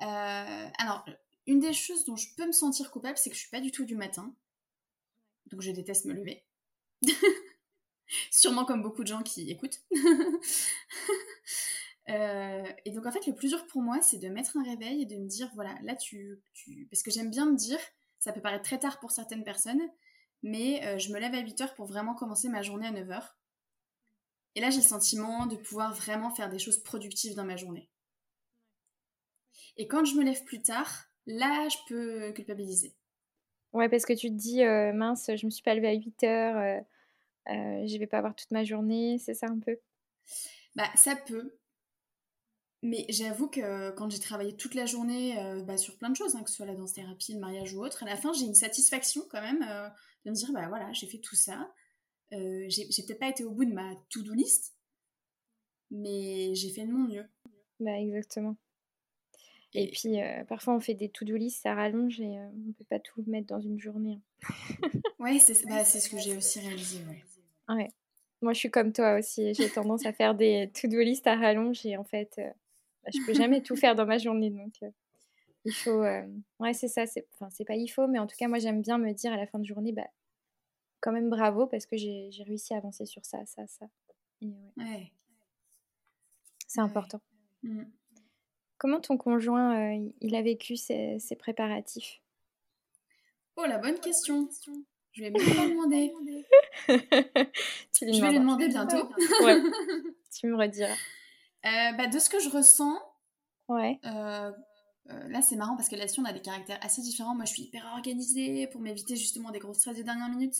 [0.00, 1.04] Euh, alors,
[1.46, 3.72] une des choses dont je peux me sentir coupable, c'est que je suis pas du
[3.72, 4.34] tout du matin.
[5.46, 6.44] Donc, je déteste me lever.
[8.30, 9.80] Sûrement comme beaucoup de gens qui écoutent.
[12.10, 15.02] Euh, et donc, en fait, le plus dur pour moi, c'est de mettre un réveil
[15.02, 16.40] et de me dire voilà, là, tu.
[16.54, 16.88] tu...
[16.90, 17.78] Parce que j'aime bien me dire,
[18.18, 19.82] ça peut paraître très tard pour certaines personnes,
[20.42, 23.22] mais euh, je me lève à 8h pour vraiment commencer ma journée à 9h.
[24.58, 27.88] Et là, j'ai le sentiment de pouvoir vraiment faire des choses productives dans ma journée.
[29.76, 32.96] Et quand je me lève plus tard, là, je peux culpabiliser.
[33.72, 36.24] Ouais, parce que tu te dis, euh, mince, je me suis pas levée à 8
[36.24, 36.80] heures, euh,
[37.52, 39.78] euh, je vais pas avoir toute ma journée, c'est ça un peu?
[40.74, 41.56] Bah, ça peut.
[42.82, 45.36] Mais j'avoue que quand j'ai travaillé toute la journée
[45.68, 48.02] bah, sur plein de choses, hein, que ce soit la danse-thérapie, le mariage ou autre,
[48.02, 49.60] à la fin, j'ai une satisfaction quand même
[50.24, 51.72] de me dire, bah voilà, j'ai fait tout ça.
[52.32, 54.74] Euh, j'ai peut-être pas été au bout de ma to-do list,
[55.90, 57.26] mais j'ai fait de mon mieux.
[57.80, 58.56] Bah, exactement.
[59.74, 62.84] Et, puis, euh, parfois, on fait des to-do list, ça rallonge et euh, on peut
[62.88, 64.20] pas tout mettre dans une journée.
[64.44, 64.88] Hein.
[65.18, 66.98] ouais, c'est bah, ce que j'ai aussi réalisé.
[67.08, 67.74] Ouais.
[67.74, 67.90] ouais.
[68.40, 69.54] Moi, je suis comme toi aussi.
[69.54, 73.34] J'ai tendance à faire des to-do list à rallonge et en fait, bah, je peux
[73.34, 74.50] jamais tout faire dans ma journée.
[74.50, 74.74] Donc,
[75.64, 76.02] il faut.
[76.60, 77.04] Ouais, c'est ça.
[77.34, 79.36] Enfin, c'est pas il faut, mais en tout cas, moi, j'aime bien me dire à
[79.36, 80.08] la fin de journée, bah,
[81.00, 83.86] quand même bravo parce que j'ai réussi à avancer sur ça, ça, ça.
[84.42, 85.12] ouais.
[86.66, 87.20] C'est important.
[87.62, 87.84] Mmh.
[88.78, 92.20] Comment ton conjoint, euh, il a vécu ces, préparatifs?
[93.56, 94.48] Oh, la bonne question.
[95.12, 96.12] Je vais même pas demander.
[98.00, 99.10] Je vais lui demander bientôt.
[99.44, 99.60] ouais.
[100.38, 100.92] Tu me rediras.
[100.92, 102.96] Euh, bah, de ce que je ressens,
[103.68, 103.98] ouais.
[104.04, 104.52] Euh,
[105.10, 107.34] euh, là, c'est marrant parce que là-dessus, on a des caractères assez différents.
[107.34, 110.56] Moi, je suis hyper organisée pour m'éviter justement des grosses stress de dernière minute.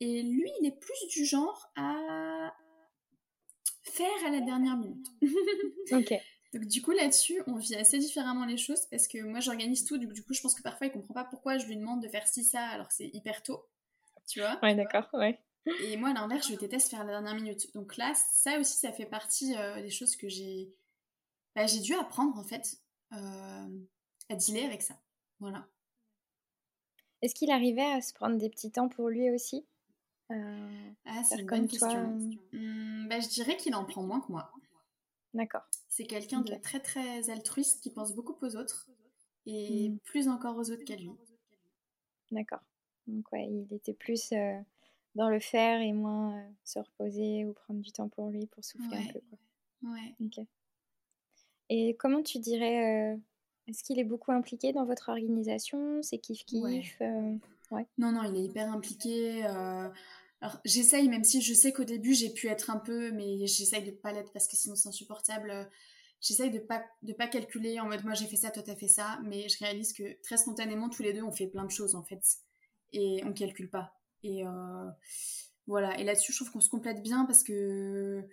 [0.00, 2.54] Et lui, il est plus du genre à
[3.84, 5.06] faire à la dernière minute.
[5.92, 6.14] ok.
[6.52, 9.98] Donc du coup là-dessus, on vit assez différemment les choses parce que moi j'organise tout,
[9.98, 12.26] du coup je pense que parfois il comprend pas pourquoi je lui demande de faire
[12.26, 13.68] ci ça alors que c'est hyper tôt,
[14.26, 15.38] tu vois Ouais d'accord, ouais.
[15.84, 17.72] Et moi à l'inverse, je déteste faire à la dernière minute.
[17.74, 20.74] Donc là, ça aussi ça fait partie euh, des choses que j'ai
[21.54, 24.94] bah, j'ai dû apprendre en fait à dealer avec ça.
[25.38, 25.66] Voilà.
[27.22, 29.66] Est-ce qu'il arrivait à se prendre des petits temps pour lui aussi?
[30.30, 32.16] Euh, Ah, c'est une bonne question.
[32.52, 34.50] Mmh, bah, je dirais qu'il en prend moins que moi.
[35.34, 35.62] D'accord.
[35.88, 38.88] C'est quelqu'un de très très altruiste qui pense beaucoup aux autres
[39.46, 39.98] et mmh.
[40.00, 41.10] plus encore aux autres qu'à lui.
[42.30, 42.60] D'accord.
[43.06, 44.60] Donc ouais, il était plus euh,
[45.14, 48.96] dans le faire et moins se reposer ou prendre du temps pour lui pour souffler
[48.96, 49.20] un peu.
[49.82, 50.14] Ouais.
[50.20, 50.46] Ok.
[51.70, 53.16] Et comment tu dirais,
[53.66, 57.00] est-ce qu'il est beaucoup impliqué dans votre organisation C'est kiff-kiff
[57.70, 57.86] ouais.
[57.96, 59.44] Non, non, il est hyper impliqué.
[60.40, 63.84] Alors j'essaye, même si je sais qu'au début j'ai pu être un peu, mais j'essaye
[63.84, 65.68] de pas l'être parce que sinon c'est insupportable.
[66.20, 68.88] J'essaye de pas de pas calculer en mode moi j'ai fait ça, toi t'as fait
[68.88, 71.94] ça, mais je réalise que très spontanément tous les deux on fait plein de choses
[71.94, 72.22] en fait
[72.92, 73.94] et on calcule pas.
[74.22, 74.88] Et euh,
[75.66, 75.98] voilà.
[75.98, 78.24] Et là-dessus je trouve qu'on se complète bien parce que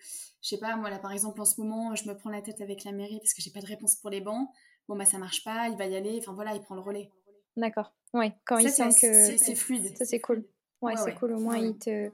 [0.41, 2.61] je sais pas moi là par exemple en ce moment je me prends la tête
[2.61, 4.49] avec la mairie parce que j'ai pas de réponse pour les bancs.
[4.87, 6.17] Bon bah ça marche pas, il va y aller.
[6.19, 7.11] Enfin voilà, il prend le relais.
[7.57, 7.93] D'accord.
[8.13, 8.33] Ouais.
[8.45, 9.97] Quand il sent que c'est fluide.
[9.97, 10.47] Ça c'est cool.
[10.81, 11.33] Ouais, c'est cool.
[11.33, 12.09] Au moins, il te...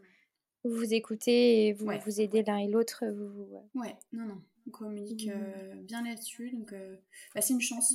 [0.63, 3.03] vous vous écoutez et vous vous aidez l'un et l'autre.
[3.05, 3.61] Vous...
[3.75, 4.41] Ouais, non, non.
[4.65, 5.31] On communique mmh.
[5.33, 6.51] euh, bien là-dessus.
[6.51, 6.95] Donc, euh,
[7.35, 7.93] bah, c'est une chance.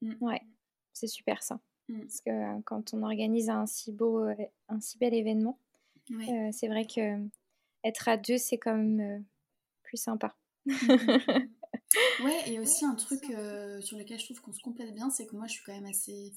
[0.00, 0.14] Mmh.
[0.22, 0.40] Ouais,
[0.94, 1.60] c'est super ça.
[1.88, 2.00] Mmh.
[2.00, 4.24] Parce que euh, quand on organise un si beau,
[4.68, 5.58] un si bel événement,
[6.52, 7.18] c'est vrai que
[7.84, 9.24] être à deux, c'est quand même
[9.82, 10.36] plus sympa.
[10.66, 13.24] ouais, et aussi un truc
[13.80, 15.86] sur lequel je trouve qu'on se complète bien, c'est que moi, je suis quand même
[15.86, 16.32] assez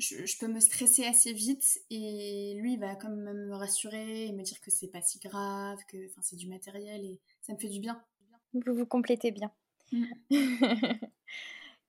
[0.00, 4.32] je, peux me stresser assez vite et lui il va quand même me rassurer et
[4.32, 7.68] me dire que c'est pas si grave, que c'est du matériel et ça me fait
[7.68, 8.02] du bien.
[8.54, 9.50] Vous vous complétez bien.
[9.92, 10.04] Mm.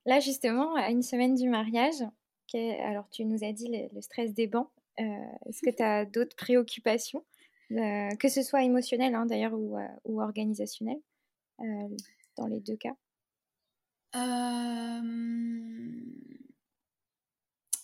[0.06, 2.04] Là justement, à une semaine du mariage,
[2.54, 4.81] alors tu nous as dit le, stress des bancs, euh,
[5.46, 7.26] est-ce que tu as d'autres préoccupations,
[7.72, 11.02] euh, que ce soit émotionnelles hein, d'ailleurs ou, euh, ou organisationnelles,
[12.38, 12.96] dans les deux cas?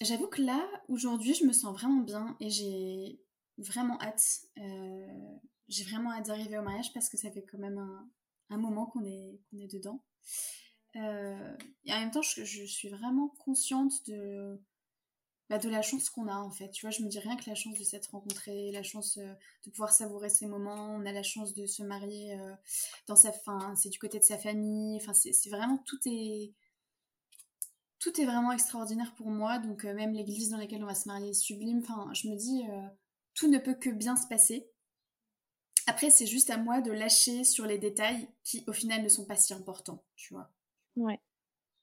[0.02, 3.20] J'avoue que là, aujourd'hui, je me sens vraiment bien et j'ai
[3.58, 4.42] vraiment hâte.
[4.58, 7.80] Euh, j'ai vraiment hâte d'arriver au mariage parce que ça fait quand même
[8.50, 10.04] un, moment qu'on est, qu'on est dedans.
[10.96, 14.62] Euh, et en même temps, je, suis vraiment consciente de,
[15.50, 16.70] bah, de la chance qu'on a en fait.
[16.72, 19.34] Tu vois, je me dis rien que la chance de s'être rencontrés, la chance euh,
[19.66, 20.96] de pouvoir savourer ces moments.
[20.96, 22.38] On a la chance de se marier
[23.08, 24.98] dans sa fin, c'est du côté de sa famille.
[24.98, 26.54] Enfin, c'est vraiment tout est
[28.00, 29.60] tout est vraiment extraordinaire pour moi.
[29.60, 31.80] Donc euh, même l'église dans laquelle on va se marier est sublime.
[31.80, 32.88] Enfin, je me dis, euh,
[33.34, 34.70] tout ne peut que bien se passer.
[35.88, 39.26] Après, c'est juste à moi de lâcher sur les détails qui, au final, ne sont
[39.26, 40.50] pas si importants, tu vois.
[40.98, 41.20] Ouais.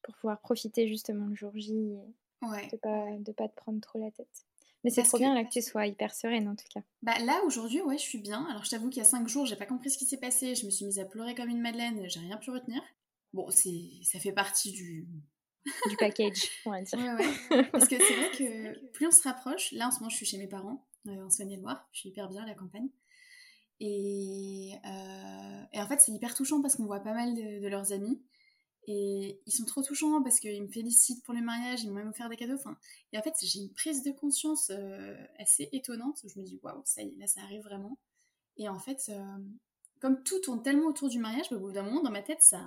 [0.02, 1.96] Pour pouvoir profiter justement le jour J
[2.42, 2.68] ouais.
[2.68, 4.46] de pas de pas te prendre trop la tête.
[4.82, 6.80] Mais c'est trop bien là que tu sois hyper sereine en tout cas.
[7.02, 8.46] Bah là aujourd'hui ouais je suis bien.
[8.50, 10.54] Alors je t'avoue qu'il y a cinq jours j'ai pas compris ce qui s'est passé.
[10.54, 12.08] Je me suis mise à pleurer comme une madeleine.
[12.08, 12.82] J'ai rien pu retenir.
[13.32, 15.08] Bon c'est ça fait partie du
[15.88, 16.98] du package, on va dire.
[17.72, 20.26] Parce que c'est vrai que plus on se rapproche, là en ce moment je suis
[20.26, 22.88] chez mes parents, euh, en Saône-et-Loire, je suis hyper bien à la campagne.
[23.80, 27.92] Et, euh, et en fait c'est hyper touchant parce qu'on voit pas mal de, leurs
[27.92, 28.20] amis.
[28.86, 32.08] Et ils sont trop touchants parce qu'ils me félicitent pour le mariage, ils m'ont même
[32.08, 32.54] offert des cadeaux.
[32.54, 32.76] Enfin,
[33.12, 36.20] et en fait, j'ai une prise de conscience euh, assez étonnante.
[36.26, 37.96] je me dis, waouh, ça y est, là, ça arrive vraiment.
[38.56, 39.10] Et en fait,
[40.00, 42.42] comme tout tourne tellement autour du mariage, bah, au bout d'un moment, dans ma tête,
[42.42, 42.62] ça,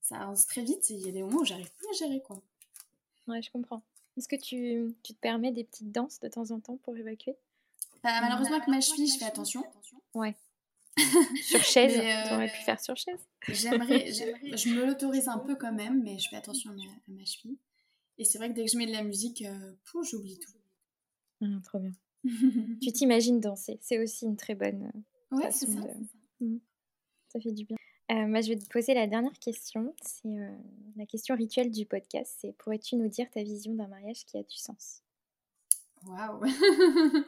[0.00, 2.22] ça avance très vite et il y a des moments où j'arrive plus à gérer
[2.22, 2.40] quoi.
[3.26, 3.82] Ouais, je comprends.
[4.16, 7.36] Est-ce que tu, tu, te permets des petites danses de temps en temps pour évacuer?
[8.02, 9.64] Bah, Malheureusement, avec ma cheville, je fais attention.
[10.14, 10.34] Ouais.
[11.42, 11.94] Sur chaise,
[12.28, 13.20] tu aurais pu faire sur chaise.
[13.48, 16.74] J'aimerais, je me l'autorise un peu quand même, mais je fais attention à
[17.08, 17.58] ma, cheville.
[18.18, 20.52] Et c'est vrai que dès que je mets de la musique, euh, j'oublie tout.
[21.42, 21.92] Ah, trop bien.
[22.82, 24.90] tu t'imagines danser, c'est aussi une très bonne
[25.32, 26.44] euh, ouais, façon ça, de...
[26.44, 26.58] Mmh.
[27.28, 27.76] Ça fait du bien.
[28.12, 29.94] Euh, moi, je vais te poser la dernière question.
[30.00, 30.56] C'est euh,
[30.96, 32.36] la question rituelle du podcast.
[32.40, 35.02] C'est pourrais-tu nous dire ta vision d'un mariage qui a du sens?
[36.06, 36.44] Waouh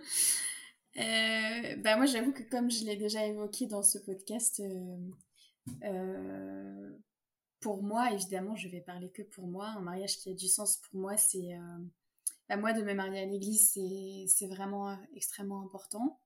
[0.99, 4.63] euh, bah Moi, j'avoue que comme je l'ai déjà évoqué dans ce podcast,
[7.61, 9.69] pour moi, évidemment, je vais parler que pour moi.
[9.69, 11.59] Un mariage qui a du sens pour moi, c'est...
[12.49, 13.73] Bah, moi, de me marier à l'église,
[14.27, 16.19] c'est vraiment extrêmement important.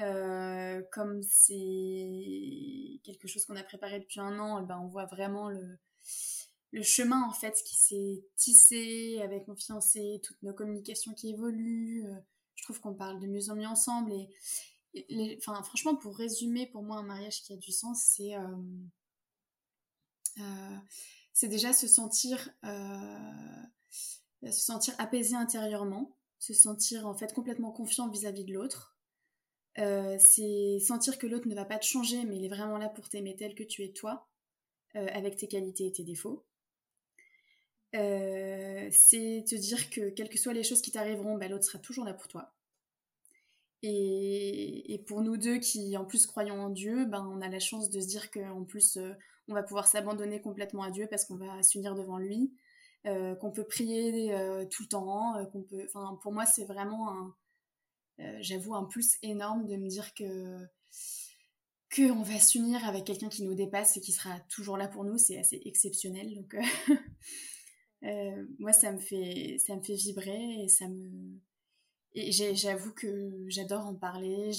[0.00, 5.06] Euh, comme c'est quelque chose qu'on a préparé depuis un an, eh ben on voit
[5.06, 5.76] vraiment le,
[6.70, 12.04] le chemin en fait qui s'est tissé avec mon fiancé, toutes nos communications qui évoluent.
[12.58, 14.12] Euh, je trouve qu'on parle de mieux en mieux ensemble
[14.94, 18.46] et, enfin, franchement, pour résumer, pour moi, un mariage qui a du sens, c'est euh,
[21.32, 22.50] c'est déjà se sentir
[24.42, 28.96] se sentir apaisé intérieurement, se sentir en fait complètement confiant vis-à-vis de l'autre.
[29.78, 32.88] Euh, c'est sentir que l'autre ne va pas te changer, mais il est vraiment là
[32.88, 34.28] pour t'aimer tel que tu es toi,
[34.96, 36.44] euh, avec tes qualités et tes défauts.
[37.94, 41.78] Euh, c'est te dire que quelles que soient les choses qui t'arriveront, bah, l'autre sera
[41.78, 42.52] toujours là pour toi.
[43.82, 47.90] Et, pour nous deux qui en plus croyons en Dieu, ben, on a la chance
[47.90, 48.98] de se dire qu'en plus
[49.46, 52.52] on va pouvoir s'abandonner complètement à Dieu parce qu'on va s'unir devant lui,
[53.04, 54.34] qu'on peut prier
[54.70, 55.86] tout le temps, qu'on peut.
[56.20, 57.34] Pour moi c'est vraiment un,
[58.20, 60.66] euh, j'avoue, un plus énorme de me dire que
[61.94, 65.16] qu'on va s'unir avec quelqu'un qui nous dépasse et qui sera toujours là pour nous,
[65.16, 66.34] c'est assez exceptionnel.
[66.34, 66.54] Donc,
[68.02, 71.40] moi, ça me fait, ça me fait vibrer et ça me,
[72.14, 74.50] et j'avoue que j'adore en parler.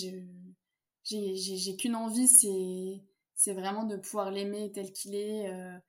[1.04, 3.02] J'ai qu'une envie, c'est
[3.40, 5.80] c'est vraiment de pouvoir l'aimer tel qu'il est euh,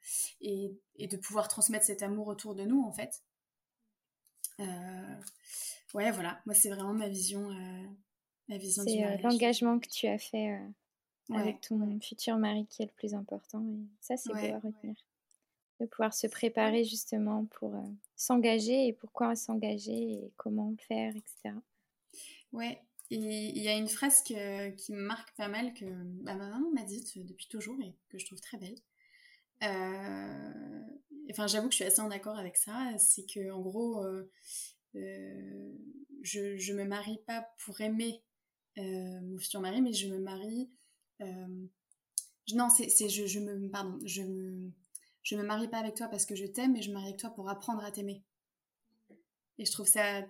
[0.41, 3.25] et, et, de pouvoir transmettre cet amour autour de nous en fait.
[4.61, 5.15] Euh,
[5.95, 7.87] ouais, voilà, moi c'est vraiment ma vision, euh,
[8.49, 9.19] ma vision du mariage.
[9.21, 10.61] C'est l'engagement que tu as fait
[11.35, 14.95] avec ton futur mari qui est le plus important et ça c'est beau à retenir.
[15.81, 17.75] De pouvoir se préparer justement pour
[18.15, 21.55] s'engager et pourquoi s'engager et comment faire, etc.
[22.53, 25.85] Ouais, et il y a une phrase qui me marque pas mal que
[26.23, 28.77] bah, ma maman m'a dite depuis toujours et que je trouve très belle.
[29.65, 30.83] Euh,
[31.31, 32.93] enfin, j'avoue que je suis assez en accord avec ça.
[32.99, 34.31] C'est que en gros, euh,
[34.95, 35.73] euh,
[36.23, 38.23] je, je me marie pas pour aimer
[38.77, 40.71] mon futur mari, mais je me marie.
[42.55, 44.71] non, c'est je me pardon, je me
[45.23, 47.21] je me marie pas avec toi parce que je t'aime, mais je me marie avec
[47.21, 48.23] toi pour apprendre à t'aimer.
[49.59, 50.23] Et je trouve ça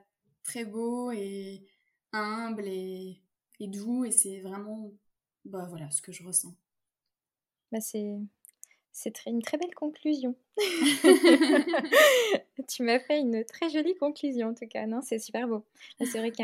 [0.42, 1.64] très beau et
[2.12, 3.20] humble et,
[3.60, 4.90] doux et c'est vraiment
[5.44, 6.54] bah voilà ce que je ressens.
[7.70, 8.18] Bah c'est
[8.92, 10.34] c'est une très belle conclusion.
[12.68, 14.86] tu m'as fait une très jolie conclusion en tout cas.
[14.86, 15.64] Non, c'est super beau.
[15.98, 16.42] C'est vrai que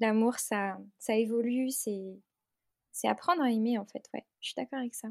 [0.00, 2.20] l'amour ça ça évolue, c'est
[2.92, 4.04] c'est apprendre à aimer en fait.
[4.12, 5.08] Ouais, je suis d'accord avec ça.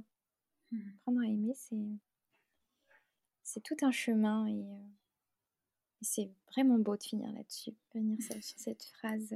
[0.71, 0.79] Mmh.
[0.99, 1.75] Apprendre à aimer, c'est
[3.49, 4.87] c'est tout un chemin et, euh,
[6.01, 9.35] et c'est vraiment beau de finir là-dessus, venir sur cette phrase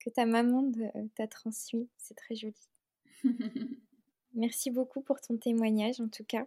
[0.00, 0.72] que ta maman
[1.14, 1.88] t'a transmis.
[1.96, 2.68] C'est très joli.
[4.34, 6.46] merci beaucoup pour ton témoignage en tout cas.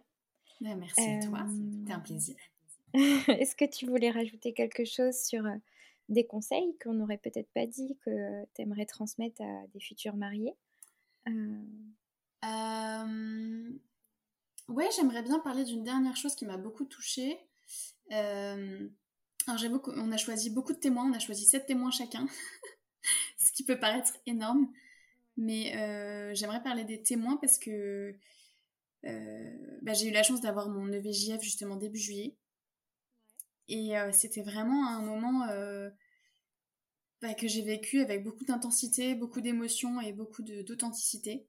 [0.60, 2.36] Ben, merci à toi, c'était un plaisir.
[2.92, 5.56] Est-ce que tu voulais rajouter quelque chose sur euh,
[6.10, 10.54] des conseils qu'on n'aurait peut-être pas dit que tu aimerais transmettre à des futurs mariés?
[11.28, 11.64] Euh...
[12.44, 13.70] euh
[14.70, 17.38] ouais, j'aimerais bien parler d'une dernière chose qui m'a beaucoup touchée.
[18.12, 18.88] Euh,
[19.46, 22.26] alors j'avoue qu'on a choisi beaucoup de témoins, on a choisi sept témoins chacun.
[23.38, 24.70] ce qui peut paraître énorme.
[25.36, 28.14] Mais euh, j'aimerais parler des témoins parce que
[29.06, 32.36] euh, bah, j'ai eu la chance d'avoir mon EVJF justement début juillet.
[33.68, 35.46] Et euh, c'était vraiment un moment
[37.22, 41.46] bah, que j'ai vécu avec beaucoup d'intensité, beaucoup d'émotions et beaucoup d'authenticité.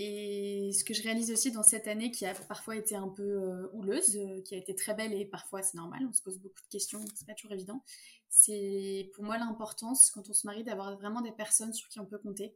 [0.00, 3.24] Et ce que je réalise aussi dans cette année qui a parfois été un peu
[3.24, 6.38] euh, houleuse, euh, qui a été très belle et parfois c'est normal, on se pose
[6.38, 7.82] beaucoup de questions, c'est pas toujours évident.
[8.28, 12.06] C'est pour moi l'importance quand on se marie d'avoir vraiment des personnes sur qui on
[12.06, 12.54] peut compter,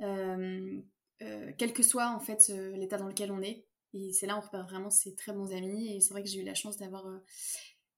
[0.00, 0.80] euh,
[1.18, 3.66] quel que soit en fait l'état dans lequel on est.
[3.92, 5.96] Et c'est là où on repère vraiment ses très bons amis.
[5.96, 7.04] Et c'est vrai que j'ai eu la chance d'avoir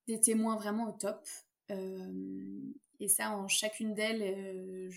[0.07, 1.29] des témoins vraiment au top.
[1.69, 4.91] et ça, en chacune d'elles,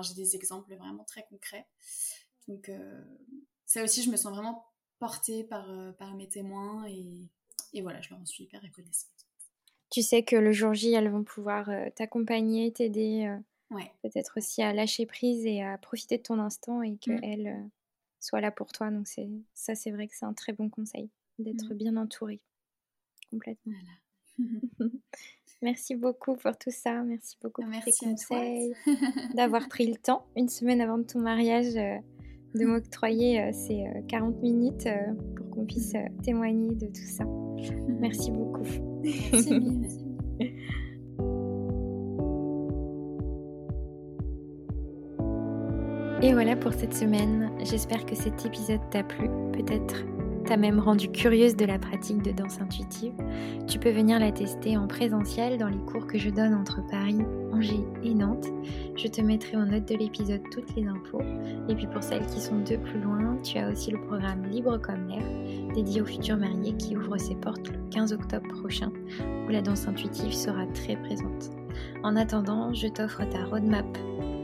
[0.00, 1.66] j'ai des exemples vraiment très concrets.
[2.48, 3.02] Donc euh,
[3.64, 4.66] ça aussi, je me sens vraiment
[4.98, 7.28] portée par, euh, par mes témoins et,
[7.72, 9.10] et, voilà, je leur en suis hyper reconnaissante.
[9.90, 13.32] Tu sais que le jour J, elles vont pouvoir euh, t'accompagner, t'aider,
[14.02, 17.70] peut-être aussi à lâcher prise et à profiter de ton instant et qu'elles mm.
[18.20, 18.90] soient là pour toi.
[18.90, 21.76] Donc c'est ça, c'est vrai que c'est un très bon conseil d'être mm.
[21.76, 22.40] bien entourée.
[23.30, 23.74] Complètement.
[25.62, 27.02] Merci beaucoup pour tout ça.
[27.02, 28.74] Merci beaucoup pour tes conseils,
[29.34, 31.76] d'avoir pris le temps, une semaine avant ton mariage,
[32.56, 37.24] de m'octroyer euh, ces 40 euh, minutes euh, pour qu'on puisse témoigner de tout ça.
[38.00, 38.62] Merci beaucoup.
[39.02, 39.62] Merci,
[46.22, 47.50] Et voilà pour cette semaine.
[47.62, 49.28] J'espère que cet épisode t'a plu.
[49.52, 50.06] Peut-être
[50.46, 53.14] t'a même rendu curieuse de la pratique de danse intuitive,
[53.66, 57.18] tu peux venir la tester en présentiel dans les cours que je donne entre Paris,
[57.52, 58.46] Angers et Nantes.
[58.96, 61.20] Je te mettrai en note de l'épisode toutes les infos.
[61.68, 64.78] Et puis pour celles qui sont de plus loin, tu as aussi le programme Libre
[64.78, 68.92] comme l'air, dédié aux futurs mariés qui ouvre ses portes le 15 octobre prochain,
[69.46, 71.50] où la danse intuitive sera très présente.
[72.04, 73.86] En attendant, je t'offre ta roadmap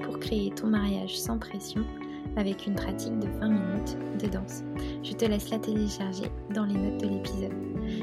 [0.03, 1.85] pour créer ton mariage sans pression
[2.37, 4.63] avec une pratique de 20 minutes de danse.
[5.03, 7.53] Je te laisse la télécharger dans les notes de l'épisode.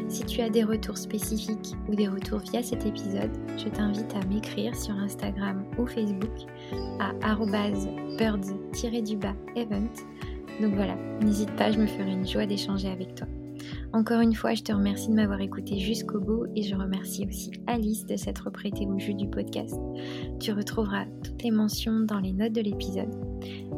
[0.08, 4.26] Si tu as des retours spécifiques ou des retours via cet épisode, je t'invite à
[4.28, 6.46] m'écrire sur Instagram ou Facebook
[7.00, 7.14] à
[9.16, 9.90] birds-event.
[10.62, 13.28] Donc voilà, n'hésite pas, je me ferai une joie d'échanger avec toi.
[13.92, 17.52] Encore une fois, je te remercie de m'avoir écouté jusqu'au bout et je remercie aussi
[17.66, 19.76] Alice de s'être prêtée au jeu du podcast.
[20.40, 23.10] Tu retrouveras toutes les mentions dans les notes de l'épisode.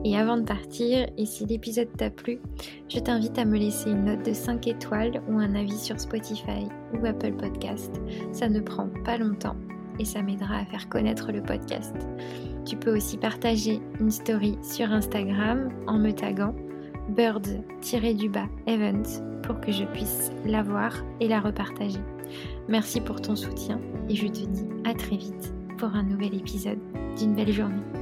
[0.03, 2.41] Et avant de partir, et si l'épisode t'a plu,
[2.89, 6.67] je t'invite à me laisser une note de 5 étoiles ou un avis sur Spotify
[6.93, 8.01] ou Apple Podcast.
[8.33, 9.55] Ça ne prend pas longtemps
[9.97, 11.95] et ça m'aidera à faire connaître le podcast.
[12.65, 16.55] Tu peux aussi partager une story sur Instagram en me taguant
[17.09, 19.03] bird-du-bas event
[19.43, 21.99] pour que je puisse la voir et la repartager.
[22.67, 23.79] Merci pour ton soutien
[24.09, 26.79] et je te dis à très vite pour un nouvel épisode
[27.17, 28.00] d'une belle journée.